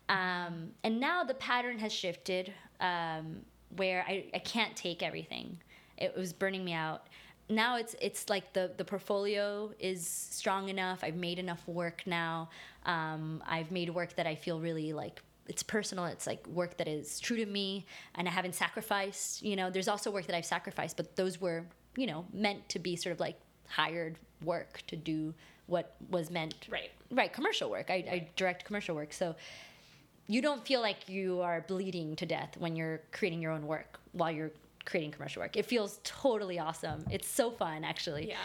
[0.09, 3.41] Um, and now the pattern has shifted um,
[3.77, 5.59] where I, I can't take everything.
[5.99, 7.09] It was burning me out.
[7.49, 11.01] Now it's it's like the the portfolio is strong enough.
[11.03, 12.51] I've made enough work now.
[12.85, 16.07] Um, I've made work that I feel really like it's personal.
[16.07, 17.87] It's like work that is true to me,
[18.17, 19.43] and I haven't sacrificed.
[19.43, 21.65] You know, there's also work that I've sacrificed, but those were
[21.97, 23.39] you know meant to be sort of like
[23.69, 25.33] hired work to do
[25.67, 26.91] what was meant Right.
[27.11, 27.91] right commercial work.
[27.91, 29.37] I, I direct commercial work, so
[30.29, 34.01] you don't feel like you are bleeding to death when you're creating your own work
[34.13, 34.51] while you're
[34.87, 35.57] creating commercial work.
[35.57, 37.05] It feels totally awesome.
[37.11, 38.29] It's so fun, actually.
[38.29, 38.37] Yeah.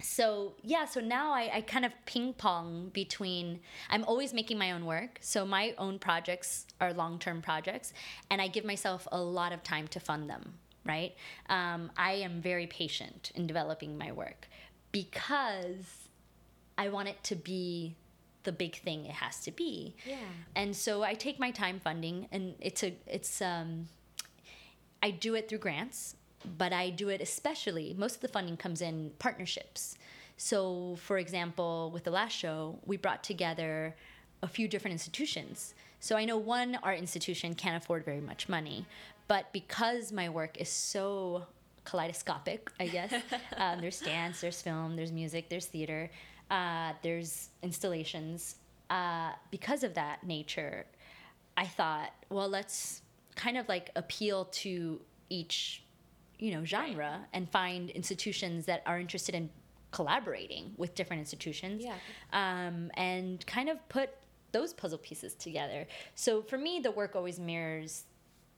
[0.00, 4.70] So, yeah, so now I, I kind of ping pong between, I'm always making my
[4.70, 5.18] own work.
[5.20, 7.92] So, my own projects are long term projects,
[8.30, 10.54] and I give myself a lot of time to fund them,
[10.86, 11.14] right?
[11.48, 14.48] Um, I am very patient in developing my work
[14.92, 16.08] because
[16.78, 17.96] I want it to be
[18.44, 19.96] the big thing it has to be.
[20.06, 20.16] Yeah.
[20.54, 23.88] And so I take my time funding, and it's a it's um,
[25.02, 26.16] I do it through grants,
[26.56, 27.94] but I do it especially.
[27.96, 29.96] Most of the funding comes in partnerships.
[30.36, 33.96] So, for example, with the last show, we brought together
[34.42, 35.74] a few different institutions.
[36.00, 38.86] So I know one art institution can't afford very much money,
[39.26, 41.44] but because my work is so
[41.84, 43.12] kaleidoscopic, I guess,
[43.56, 46.10] um, there's dance, there's film, there's music, there's theater,
[46.50, 48.56] uh, there's installations.
[48.90, 50.86] Uh, because of that nature,
[51.56, 53.02] I thought, well, let's
[53.38, 55.84] kind of like appeal to each,
[56.38, 59.48] you know, genre and find institutions that are interested in
[59.92, 61.82] collaborating with different institutions.
[61.82, 61.94] Yeah.
[62.32, 64.10] Um, and kind of put
[64.52, 65.86] those puzzle pieces together.
[66.14, 68.04] So for me, the work always mirrors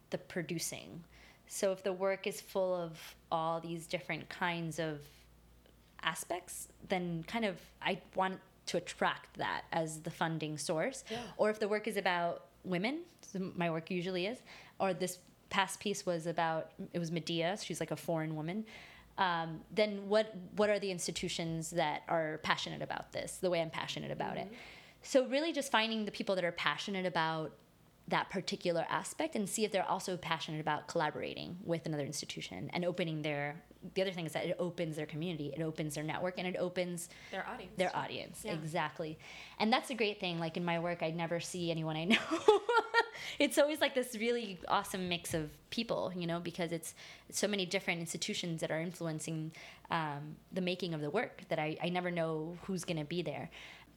[0.09, 1.03] the producing.
[1.47, 2.97] So if the work is full of
[3.31, 4.99] all these different kinds of
[6.01, 11.03] aspects, then kind of I want to attract that as the funding source.
[11.09, 11.17] Yeah.
[11.37, 13.01] Or if the work is about women,
[13.39, 14.39] my work usually is,
[14.79, 15.19] or this
[15.49, 18.65] past piece was about it was Medea, she's like a foreign woman.
[19.17, 23.69] Um, then what what are the institutions that are passionate about this the way I'm
[23.69, 24.51] passionate about it?
[25.03, 27.51] So really just finding the people that are passionate about
[28.11, 32.85] that particular aspect and see if they're also passionate about collaborating with another institution and
[32.85, 33.61] opening their
[33.95, 36.55] the other thing is that it opens their community it opens their network and it
[36.57, 37.73] opens Their audience.
[37.77, 38.41] their audience.
[38.45, 38.53] Yeah.
[38.53, 39.17] exactly.
[39.59, 40.39] And that's a great thing.
[40.39, 42.17] Like in my work i never see anyone i know.
[43.39, 46.93] It's always like this really awesome mix of people you know because it's
[47.31, 49.51] so many different institutions that are influencing
[49.89, 53.21] um, the making of the work that I, I never know who's going to be
[53.21, 53.49] there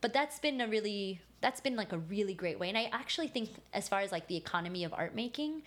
[0.05, 3.27] but that's been a really that's been like a really great way and i actually
[3.27, 5.63] think as far as like the economy of art making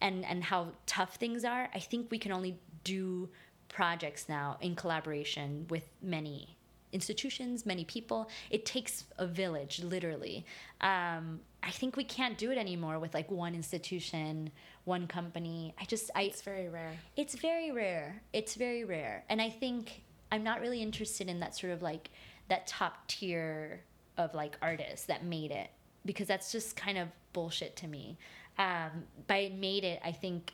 [0.00, 3.28] and and how tough things are i think we can only do
[3.66, 6.56] projects now in collaboration with many
[6.92, 8.28] institutions, many people.
[8.50, 10.44] It takes a village, literally.
[10.82, 14.50] Um, I think we can't do it anymore with like one institution,
[14.84, 15.74] one company.
[15.80, 16.24] I just, I.
[16.24, 16.92] It's very rare.
[17.16, 18.20] It's very rare.
[18.34, 19.24] It's very rare.
[19.30, 22.10] And I think I'm not really interested in that sort of like
[22.52, 23.80] that top tier
[24.18, 25.70] of like artists that made it
[26.04, 28.18] because that's just kind of bullshit to me.
[28.58, 28.90] Um,
[29.26, 30.52] by made it, I think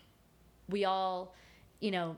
[0.69, 1.35] we all,
[1.81, 2.15] you know,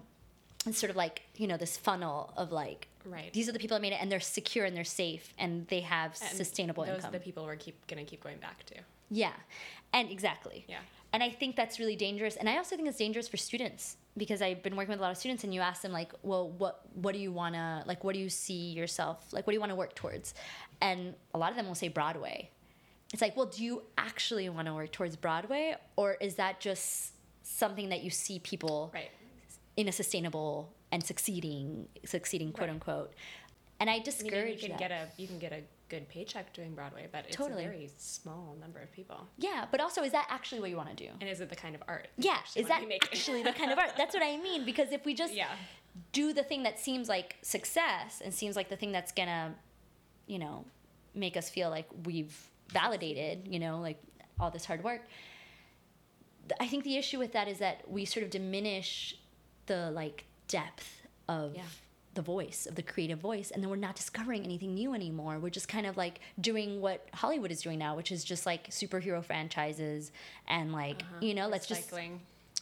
[0.67, 3.33] it's sort of like you know this funnel of like Right.
[3.33, 5.81] these are the people that made it and they're secure and they're safe and they
[5.81, 7.09] have And sustainable those income.
[7.09, 8.75] are the people we're keep gonna keep going back to.
[9.11, 9.33] Yeah,
[9.95, 10.67] and exactly.
[10.69, 10.81] Yeah.
[11.15, 12.37] And I think that's really dangerous.
[12.37, 15.11] And I also think it's dangerous for students because I've been working with a lot
[15.13, 18.03] of students, and you ask them like, well, what what do you wanna like?
[18.05, 19.47] What do you see yourself like?
[19.47, 20.35] What do you want to work towards?
[20.81, 22.51] And a lot of them will say Broadway.
[23.13, 27.13] It's like, well, do you actually want to work towards Broadway, or is that just
[27.43, 29.11] something that you see people Right.
[29.77, 32.75] in a sustainable and succeeding succeeding quote Right.
[32.75, 33.15] unquote?
[33.81, 34.79] And I I mean, discourage you can that.
[34.79, 37.65] get a you can get a good paycheck doing Broadway, but it's Totally.
[37.65, 39.27] a very small number of people.
[39.39, 41.11] yeah, but also, is that actually what you want to do?
[41.21, 42.07] And is it the kind of art?
[42.17, 43.93] Yeah, is that actually the kind of art?
[43.97, 44.65] That's what I mean.
[44.65, 45.49] Because if we just Yeah.
[46.13, 49.55] do the thing that seems like success and seems like the thing that's gonna,
[50.29, 50.65] you know,
[51.15, 52.37] make us feel like we've
[52.69, 54.01] validated, you know, like
[54.39, 55.03] all this hard work.
[56.61, 59.17] I think the issue with that is that we sort of diminish
[59.67, 61.63] the like depth of Yeah.
[62.15, 65.39] The voice of the creative voice and then we're not discovering anything new anymore.
[65.39, 68.71] We're just kind of like doing what hollywood is doing now which is just like
[68.71, 70.13] superhero franchises
[70.49, 71.27] and like uh-huh.
[71.27, 71.93] you know let's just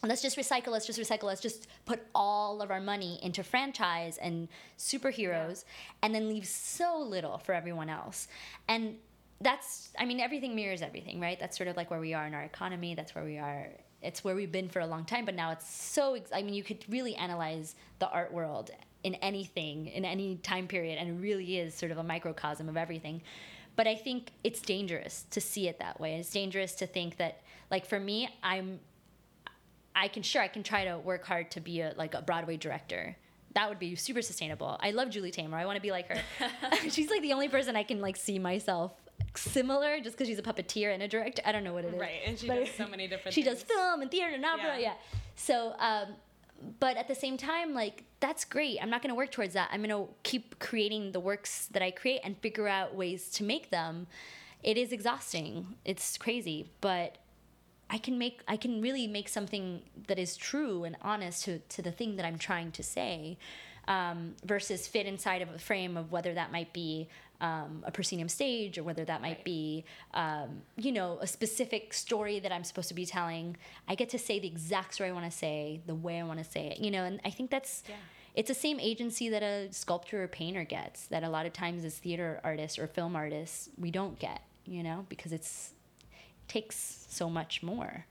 [0.04, 4.18] let's just recycle let's just recycle let's just put all of our money into franchise
[4.18, 5.64] and superheroes
[6.02, 8.28] and then leave so little for everyone else.
[8.68, 8.96] And
[9.40, 11.38] that's i mean everything mirrors everything right?
[11.38, 12.94] That's sort of like where we are in our economy.
[12.94, 13.68] That's where we are.
[14.02, 16.54] It's where we've been for a long time but now it's so ex- i mean
[16.54, 18.70] you could really analyze the art world
[19.04, 22.76] in anything in any time period and it really is sort of a microcosm of
[22.76, 23.22] everything
[23.76, 27.42] but i think it's dangerous to see it that way it's dangerous to think that
[27.70, 28.80] like for me i'm
[29.98, 32.56] I can sure I can try to work hard to be a like a Broadway
[32.56, 33.16] director.
[33.54, 34.78] That would be super sustainable.
[34.80, 35.54] I love Julie Taymor.
[35.54, 36.20] I want to be like her.
[36.90, 38.92] she's like the only person I can like see myself
[39.34, 41.42] similar just because she's a puppeteer and a director.
[41.44, 42.00] I don't know what it is.
[42.00, 44.78] Right, and she But- does so many different She does film and theater and opera.
[44.78, 44.78] Yeah.
[44.78, 44.94] Yeah.
[45.34, 46.08] So, um,
[46.80, 48.78] but at the same time, like that's great.
[48.82, 49.68] I'm not going to work towards that.
[49.72, 53.44] I'm going to keep creating the works that I create and figure out ways to
[53.44, 54.06] make them.
[54.62, 55.76] It is exhausting.
[55.84, 57.18] It's crazy, but
[57.90, 61.82] I can make I can really make something that is true and honest to, to
[61.82, 63.38] the thing that I'm trying to say,
[63.86, 67.08] um, versus fit inside of a frame of whether that might be
[67.40, 69.44] um, a proscenium stage or whether that might Right.
[69.44, 69.84] be
[70.14, 73.56] um, you know a specific story that I'm supposed to be telling.
[73.86, 76.38] I get to say the exact story I want to say, the way I want
[76.38, 77.94] to say it, you know, and I think that's Yeah.
[78.34, 81.84] it's the same agency that a sculptor or painter gets that a lot of times
[81.84, 85.72] as theater artists or film artists we don't get, you know, because it's
[86.48, 88.06] takes so much more.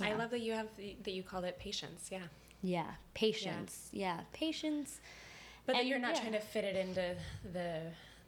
[0.00, 0.68] I love that you have
[1.04, 2.08] that you called it patience.
[2.10, 2.26] Yeah.
[2.62, 3.88] Yeah, patience.
[3.92, 5.00] Yeah, patience.
[5.66, 6.20] But that And, you're not yeah.
[6.20, 7.14] trying to fit it into
[7.52, 7.80] the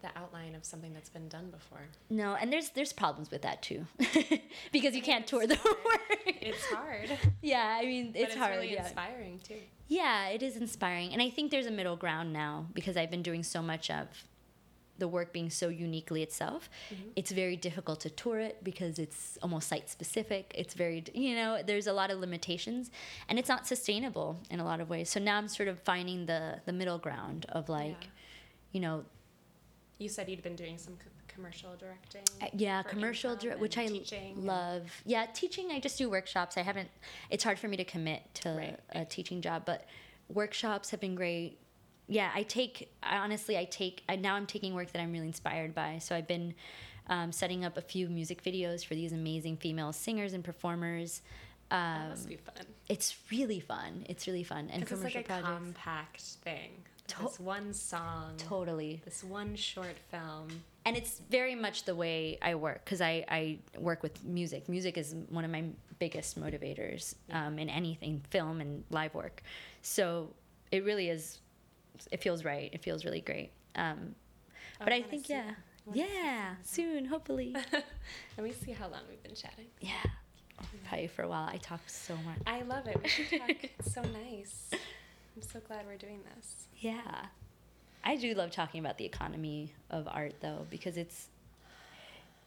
[0.03, 1.80] the outline of something that's been done before.
[2.11, 3.86] No, and there's there's problems with that too,
[4.72, 6.01] because you can't tour the work.
[6.26, 7.11] It's hard.
[7.42, 8.57] yeah, I mean it's, it's hard.
[8.57, 8.84] really yeah.
[8.84, 9.61] inspiring too.
[9.88, 11.12] Yeah, it is inspiring.
[11.12, 14.09] And I think there's a middle ground now because I've been doing so much of
[14.99, 16.70] the work being so uniquely itself.
[16.92, 17.11] Mm-hmm.
[17.16, 20.53] It's very difficult to tour it because it's almost site specific.
[20.55, 22.90] It's very, you know, there's a lot of limitations
[23.28, 25.11] and it's not sustainable in a lot of ways.
[25.11, 28.09] So now I'm sort of finding the the middle ground of like, Yeah.
[28.72, 29.05] you know,
[29.99, 32.22] You said you'd been doing some co- commercial directing.
[32.42, 34.90] Uh, yeah, commercial, income dir- which I teaching love.
[35.07, 35.70] Yeah, teaching.
[35.72, 36.57] I just do workshops.
[36.59, 36.88] I haven't.
[37.30, 39.86] It's hard for me to commit to Right, a teaching job, but
[40.28, 41.59] workshops have been great.
[42.09, 42.92] Yeah, I take.
[43.03, 44.03] I honestly, I take.
[44.09, 45.99] I, now I'm taking work that I'm really inspired by.
[45.99, 46.55] So I've been
[47.09, 51.22] um, setting up a few music videos for these amazing female singers and performers.
[51.70, 52.55] That Um, must be fun.
[52.88, 54.05] it's really fun.
[54.09, 55.49] It's really fun and Because it's commercial like a projects.
[55.64, 56.84] compact thing.
[57.09, 58.34] To- this one song.
[58.38, 59.00] Totally.
[59.04, 60.48] This one short film.
[60.84, 64.68] and it's very much the way I work because I, I work with music.
[64.68, 65.64] Music is one of my
[65.98, 69.42] biggest motivators um, in anything, film and live work.
[69.82, 70.30] So
[70.72, 71.38] it really is.
[72.11, 72.70] It feels right.
[72.72, 73.50] It feels really great.
[73.76, 74.14] Um,
[74.78, 75.52] but I wanna think yeah,
[75.90, 77.54] I yeah, soon hopefully.
[77.72, 79.66] Let me see how long we've been chatting.
[79.80, 79.92] yeah,
[80.84, 81.48] probably for a while.
[81.50, 82.38] I talk so much.
[82.46, 83.00] I love it.
[83.02, 83.50] We should talk.
[83.62, 84.70] it's so nice.
[85.37, 86.66] I'm so glad we're doing this.
[86.78, 87.26] Yeah.
[88.03, 91.28] I do love talking about the economy of art though because it's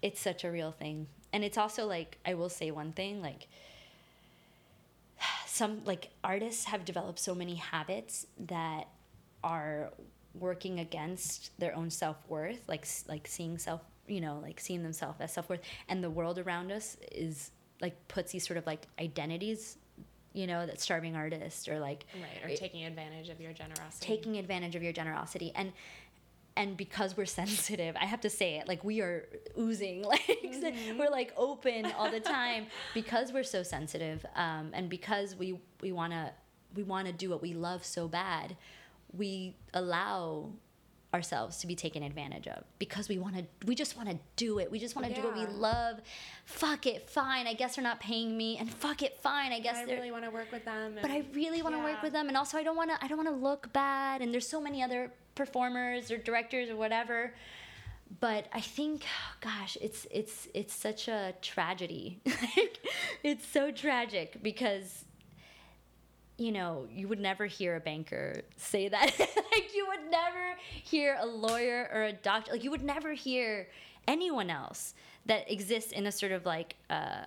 [0.02, 1.08] it's such a real thing.
[1.32, 3.48] And it's also like I will say one thing like
[5.46, 8.88] some like artists have developed so many habits that
[9.44, 9.92] are
[10.34, 15.34] working against their own self-worth like like seeing self you know like seeing themselves as
[15.34, 17.50] self-worth and the world around us is
[17.82, 19.78] like puts these sort of like identities
[20.34, 22.44] you know that starving artist or like Right.
[22.46, 24.06] Or it- taking advantage of your generosity.
[24.06, 25.72] taking advantage of your generosity and
[26.56, 29.28] and because we're sensitive i have to say it like we are
[29.58, 30.40] oozing like
[30.98, 35.92] we're like open all the time because we're so sensitive um, and because we we
[35.92, 36.32] want to
[36.76, 38.56] we want to do what we love so bad
[39.18, 40.50] we allow
[41.14, 44.60] ourselves to be taken advantage of because we want to we just want to do
[44.60, 46.00] it we just want to do what we love
[46.46, 49.78] fuck it fine i guess they're not paying me and fuck it fine i guess
[49.78, 50.98] I really want to work with them.
[51.02, 53.04] but I really want to work with them, and also I don't want to.
[53.04, 54.22] I don't want to look bad.
[54.22, 57.34] And there's so many other performers or directors or whatever.
[58.20, 59.04] But I think,
[59.42, 62.22] gosh, it's it's it's such a tragedy.
[62.26, 62.80] like,
[63.24, 65.06] it's so tragic because,
[66.40, 69.12] you know, you would never hear a banker say that.
[69.20, 72.52] like you would never hear a lawyer or a doctor.
[72.52, 73.68] Like you would never hear
[74.08, 74.94] anyone else
[75.26, 76.76] that exists in a sort of like.
[76.90, 77.26] Uh,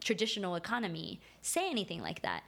[0.00, 2.42] traditional economy say anything like that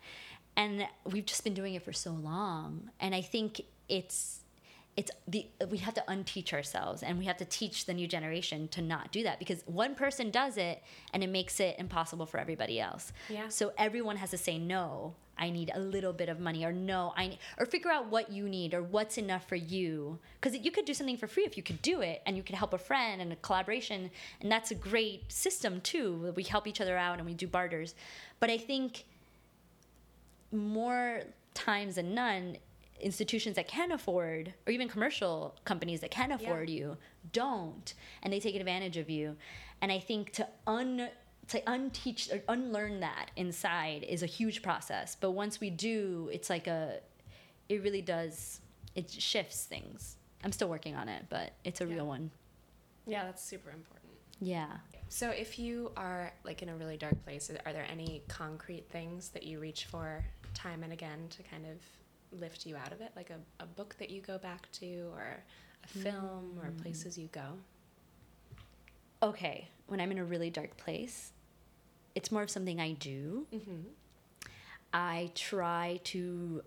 [0.56, 4.40] and we've just been doing it for so long and i think it's
[4.96, 8.66] it's the we have to unteach ourselves and we have to teach the new generation
[8.68, 10.82] to not do that because one person does it
[11.12, 13.12] and it makes it impossible for everybody else.
[13.28, 13.48] Yeah.
[13.48, 17.12] so everyone has to say no i need a little bit of money or no
[17.16, 20.18] i need, or figure out what you need or what's enough for you.
[20.40, 22.54] Because you could do something for free if you could do it and you could
[22.54, 26.32] help a friend and a collaboration and that's a great system too.
[26.34, 27.94] We help each other out and we do barters.
[28.40, 29.04] But i think
[30.52, 31.22] more
[31.52, 32.56] times than none
[33.00, 36.96] institutions that can afford or even commercial companies that can afford you
[37.32, 39.36] don't and they take advantage of you.
[39.82, 41.08] And i think to un
[41.48, 45.14] to unteach or unlearn that inside is a huge process.
[45.14, 47.00] But once we do it's like a
[47.68, 48.60] it really does
[48.94, 50.16] it shifts things.
[50.44, 51.94] I'm still working on it but it's a Yeah.
[51.94, 52.30] real one.
[53.06, 54.12] Yeah, that's super important.
[54.40, 54.78] yeah.
[55.08, 59.28] So if you are like in a really dark place, are there any concrete things
[59.30, 61.76] that you reach for time and again to kind of
[62.32, 63.12] lift you out of it?
[63.16, 65.42] Like a, a book that you go back to or
[65.84, 67.58] a film or places you go?
[69.22, 71.32] okay when i'm in a really dark place
[72.14, 73.88] it's more of something i do Mm-hmm.
[74.92, 76.62] I try to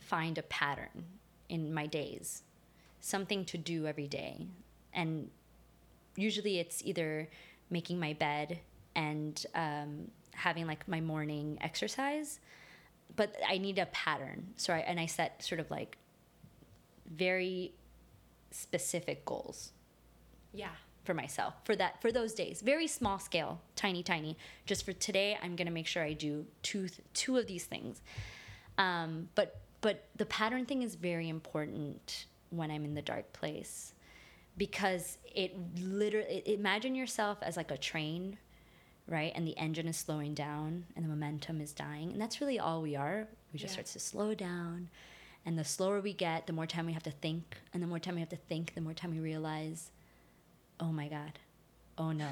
[0.00, 1.04] find a pattern
[1.48, 2.42] in my days,
[3.00, 4.46] something to do every day.
[4.92, 5.30] And
[6.14, 7.28] usually it's either
[7.70, 8.60] making my bed
[8.94, 12.38] and um, having like my morning exercise,
[13.14, 14.48] but I need a pattern.
[14.56, 15.96] So I, and I set sort of like
[17.14, 17.72] very
[18.50, 19.72] specific goals
[20.52, 20.70] Yeah.
[21.04, 25.36] for myself for that for those days very small scale tiny tiny just for today
[25.42, 28.00] i'm going to make sure i do two th- two of these things
[28.78, 33.92] um, but but the pattern thing is very important when i'm in the dark place
[34.56, 38.38] because it literally imagine yourself as like a train
[39.08, 39.32] right?
[39.34, 42.10] And the engine is slowing down and the momentum is dying.
[42.12, 43.28] And that's really all we are.
[43.52, 43.74] We just Yeah.
[43.76, 44.90] starts to slow down.
[45.44, 47.58] And the slower we get the more time we have to think.
[47.72, 49.90] And the more time we have to think the more time we realize
[50.80, 51.38] oh my god.
[51.96, 52.28] Oh no.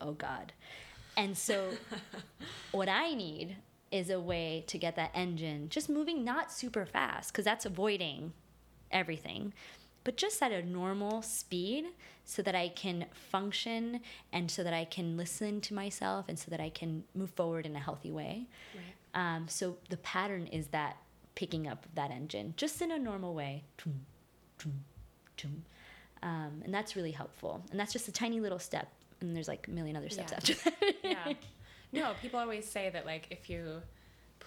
[0.00, 0.52] Oh god.
[1.16, 1.70] And so
[2.72, 3.56] what i need
[3.90, 8.32] is a way to get that engine just moving not super fast because that's avoiding
[8.90, 9.52] everything
[10.04, 11.84] but just at a normal speed
[12.24, 14.00] so that i can function
[14.32, 17.66] and so that i can listen to myself and so that i can move forward
[17.66, 19.34] in a healthy way Right.
[19.36, 20.96] um, so the pattern is that
[21.34, 23.64] picking up that engine just in a normal way.
[26.22, 27.62] Um, and that's really helpful.
[27.70, 28.88] And that's just a tiny little step.
[29.20, 30.36] And there's like a million other steps Yeah.
[30.38, 30.94] after that.
[31.02, 31.32] Yeah.
[31.92, 33.80] No, people always say that like if you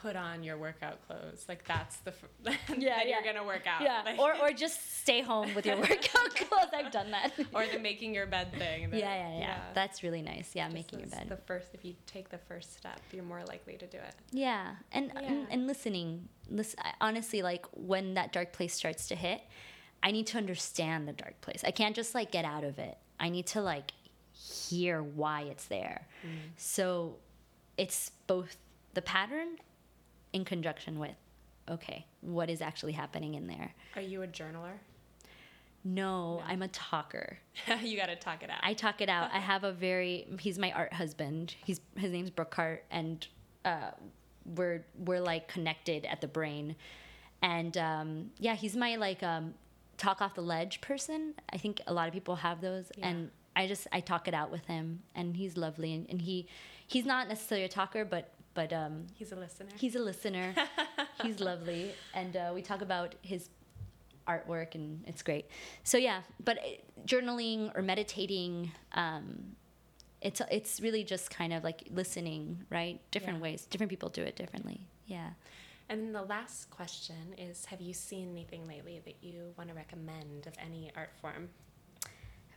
[0.01, 2.23] put on your workout clothes, like that's the f-
[2.69, 3.81] then Yeah, you're gonna work out.
[3.81, 4.01] yeah.
[4.05, 6.69] Like- Or, or just stay home with your workout clothes.
[6.73, 7.31] I've done that.
[7.53, 8.89] or the making your bed thing.
[8.91, 10.51] that- yeah, yeah, yeah, That's really nice.
[10.53, 11.27] Yeah, Just making your bed.
[11.29, 14.15] The first, if you take the first step, you're more likely to do it.
[14.31, 15.21] Yeah, and Yeah.
[15.21, 16.29] And, and listening.
[16.49, 19.41] Listen, honestly, like when that dark place starts to hit,
[20.03, 21.63] I need to understand the dark place.
[21.65, 22.97] I can't just like get out of it.
[23.19, 23.91] I need to like
[24.31, 26.07] hear why it's there.
[26.25, 26.29] Mm.
[26.55, 27.15] So
[27.77, 28.55] it's both
[28.93, 29.57] the pattern
[30.38, 31.15] in conjunction with
[31.69, 33.73] okay, what is actually happening in there?
[33.97, 34.77] Are you a journaler?
[35.83, 37.38] No, I'm a talker.
[37.81, 38.59] you got to talk it out.
[38.63, 39.29] I talk it out.
[39.33, 41.55] I have a very he's my art husband.
[41.65, 43.25] He's his name's Brookhart and
[43.65, 43.91] uh,
[44.55, 46.75] we're we're like connected at the brain.
[47.41, 49.53] And um, yeah, he's my like um,
[49.97, 51.33] talk off the ledge person.
[51.51, 53.07] I think a lot of people have those Yeah.
[53.09, 56.47] and I just I talk it out with him and he's lovely and, and he
[56.85, 59.69] he's not necessarily a talker but but um, He's a listener.
[59.83, 60.47] he's a listener.
[61.23, 61.83] he's lovely
[62.19, 63.49] and uh, we talk about his
[64.27, 65.45] artwork and it's great.
[65.83, 66.63] So yeah, but uh,
[67.11, 68.71] journaling or meditating,
[69.03, 69.25] um,
[70.27, 72.43] it's it's really just kind of like listening,
[72.77, 72.99] right?
[73.11, 73.43] Different Yeah.
[73.47, 73.59] ways.
[73.71, 74.79] Different people do it differently.
[75.05, 75.29] Yeah.
[75.89, 79.75] And then the last question is Have you seen anything lately that you want to
[79.75, 81.43] recommend of any art form?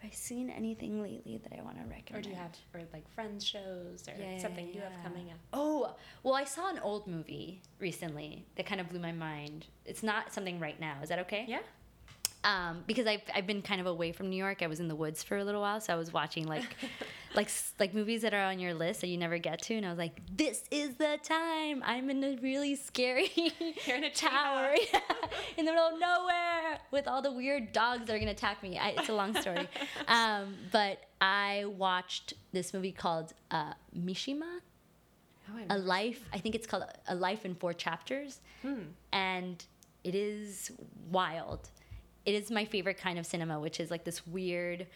[0.00, 2.14] Have I seen anything lately that I want to recommend?
[2.14, 4.88] Or do you have, or like friends shows or Yeah, something you yeah.
[4.90, 5.36] have coming up?
[5.52, 9.66] Oh, well, I saw an old movie recently that kind of blew my mind.
[9.84, 10.96] It's not something right now.
[11.02, 11.44] Is that okay?
[11.46, 11.58] Yeah.
[12.42, 14.62] Um, because I've, I've been kind of away from New York.
[14.62, 16.76] I was in the woods for a little while, so I was watching like
[17.34, 19.90] like like movies that are on your list that you never get to, and I
[19.90, 21.82] was like, this is the time.
[21.84, 23.30] I'm in a really scary
[23.86, 24.74] You're in a tower.
[24.92, 25.00] Yeah,
[25.58, 28.78] in the middle of nowhere with all the weird dogs that are gonna attack me.
[28.78, 29.68] I, it's a long story,
[30.08, 34.60] um, but I watched this movie called uh, Mishima.
[35.52, 38.40] Oh, a life i think it's called a life in four chapters.
[39.12, 39.64] And
[40.04, 40.70] it is
[41.10, 41.68] wild
[42.26, 44.86] it is my favorite kind of cinema which is like this weird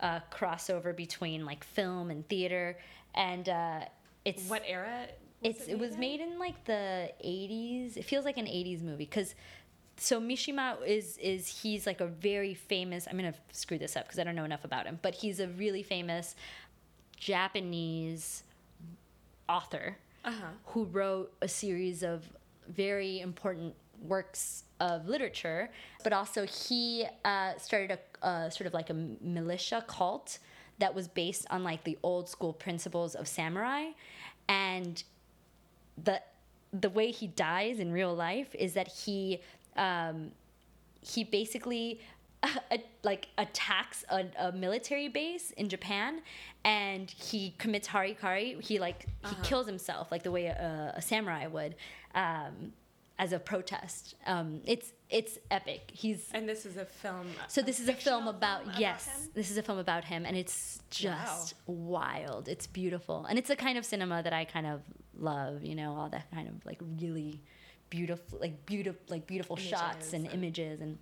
[0.00, 2.76] uh, crossover between like film and theater
[3.14, 3.80] and uh,
[4.24, 5.06] it's What era?
[5.42, 6.00] it's it was in?
[6.00, 9.34] made in like the 80s it feels like an 80s movie because
[9.96, 14.18] so mishima is is he's like a very famous i'm gonna screw this up because
[14.18, 16.34] i don't know enough about him but he's a really famous
[17.16, 18.42] japanese
[19.48, 20.46] author Uh-huh.
[20.66, 22.24] who wrote a series of
[22.68, 23.74] very important
[24.04, 25.70] works of literature,
[26.02, 30.38] but also he uh, started a uh, sort of like a militia cult
[30.78, 33.90] that was based on like the old school principles of samurai,
[34.48, 35.04] and
[36.02, 36.20] the
[36.72, 39.40] the way he dies in real life is that he
[39.76, 40.32] um,
[41.00, 42.00] he basically
[42.42, 46.20] uh, like attacks a, a military base in Japan
[46.64, 48.60] and he commits harikari.
[48.62, 51.74] He like he kills himself like the way a, a samurai would.
[52.14, 52.72] Um,
[53.18, 54.14] as a protest.
[54.26, 55.90] Um, it's it's epic.
[55.92, 57.26] He's And this is a film.
[57.48, 59.30] so this is a film about, film yes, him?
[59.34, 62.48] this is a film about him, and it's just wild.
[62.48, 64.82] It's beautiful, and it's a kind of cinema that I kind of
[65.16, 65.62] love.
[65.62, 67.40] You know, all that kind of like really
[67.90, 70.98] beautiful, like beautiful, like beautiful shots and, and- images, and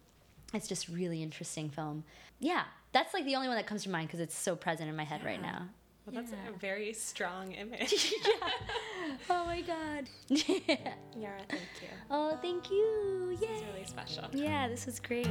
[0.53, 2.05] it's just really interesting film.
[2.39, 4.97] Yeah, that's like the only one that comes to mind because it's so present in
[4.97, 5.69] my head right now.
[6.07, 6.49] Well, that's Yeah.
[6.55, 8.13] a very strong image.
[8.27, 8.49] yeah.
[9.31, 10.09] Oh my god.
[10.29, 10.95] Yeah.
[11.17, 11.89] Yara, thank you.
[12.11, 13.37] oh, thank you.
[13.39, 13.57] This Yay.
[13.57, 14.25] is really special.
[14.33, 15.27] Yeah, this was great.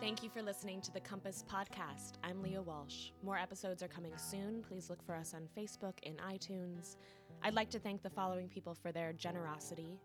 [0.00, 2.14] Thank you for listening to the Compass Podcast.
[2.22, 3.10] I'm Leah Walsh.
[3.22, 4.62] More episodes are coming soon.
[4.68, 6.96] Please look for us on Facebook and iTunes.
[7.46, 9.98] I'd like to thank the following people for their generosity.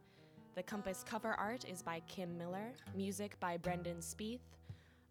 [0.56, 4.42] The Compass cover art is by Kim Miller, music by Brendan Spieth,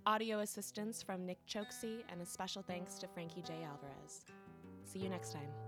[0.04, 3.54] audio assistance from Nick Choksi, and a special thanks to Frankie J.
[3.64, 4.26] Alvarez.
[4.84, 5.67] See you next time.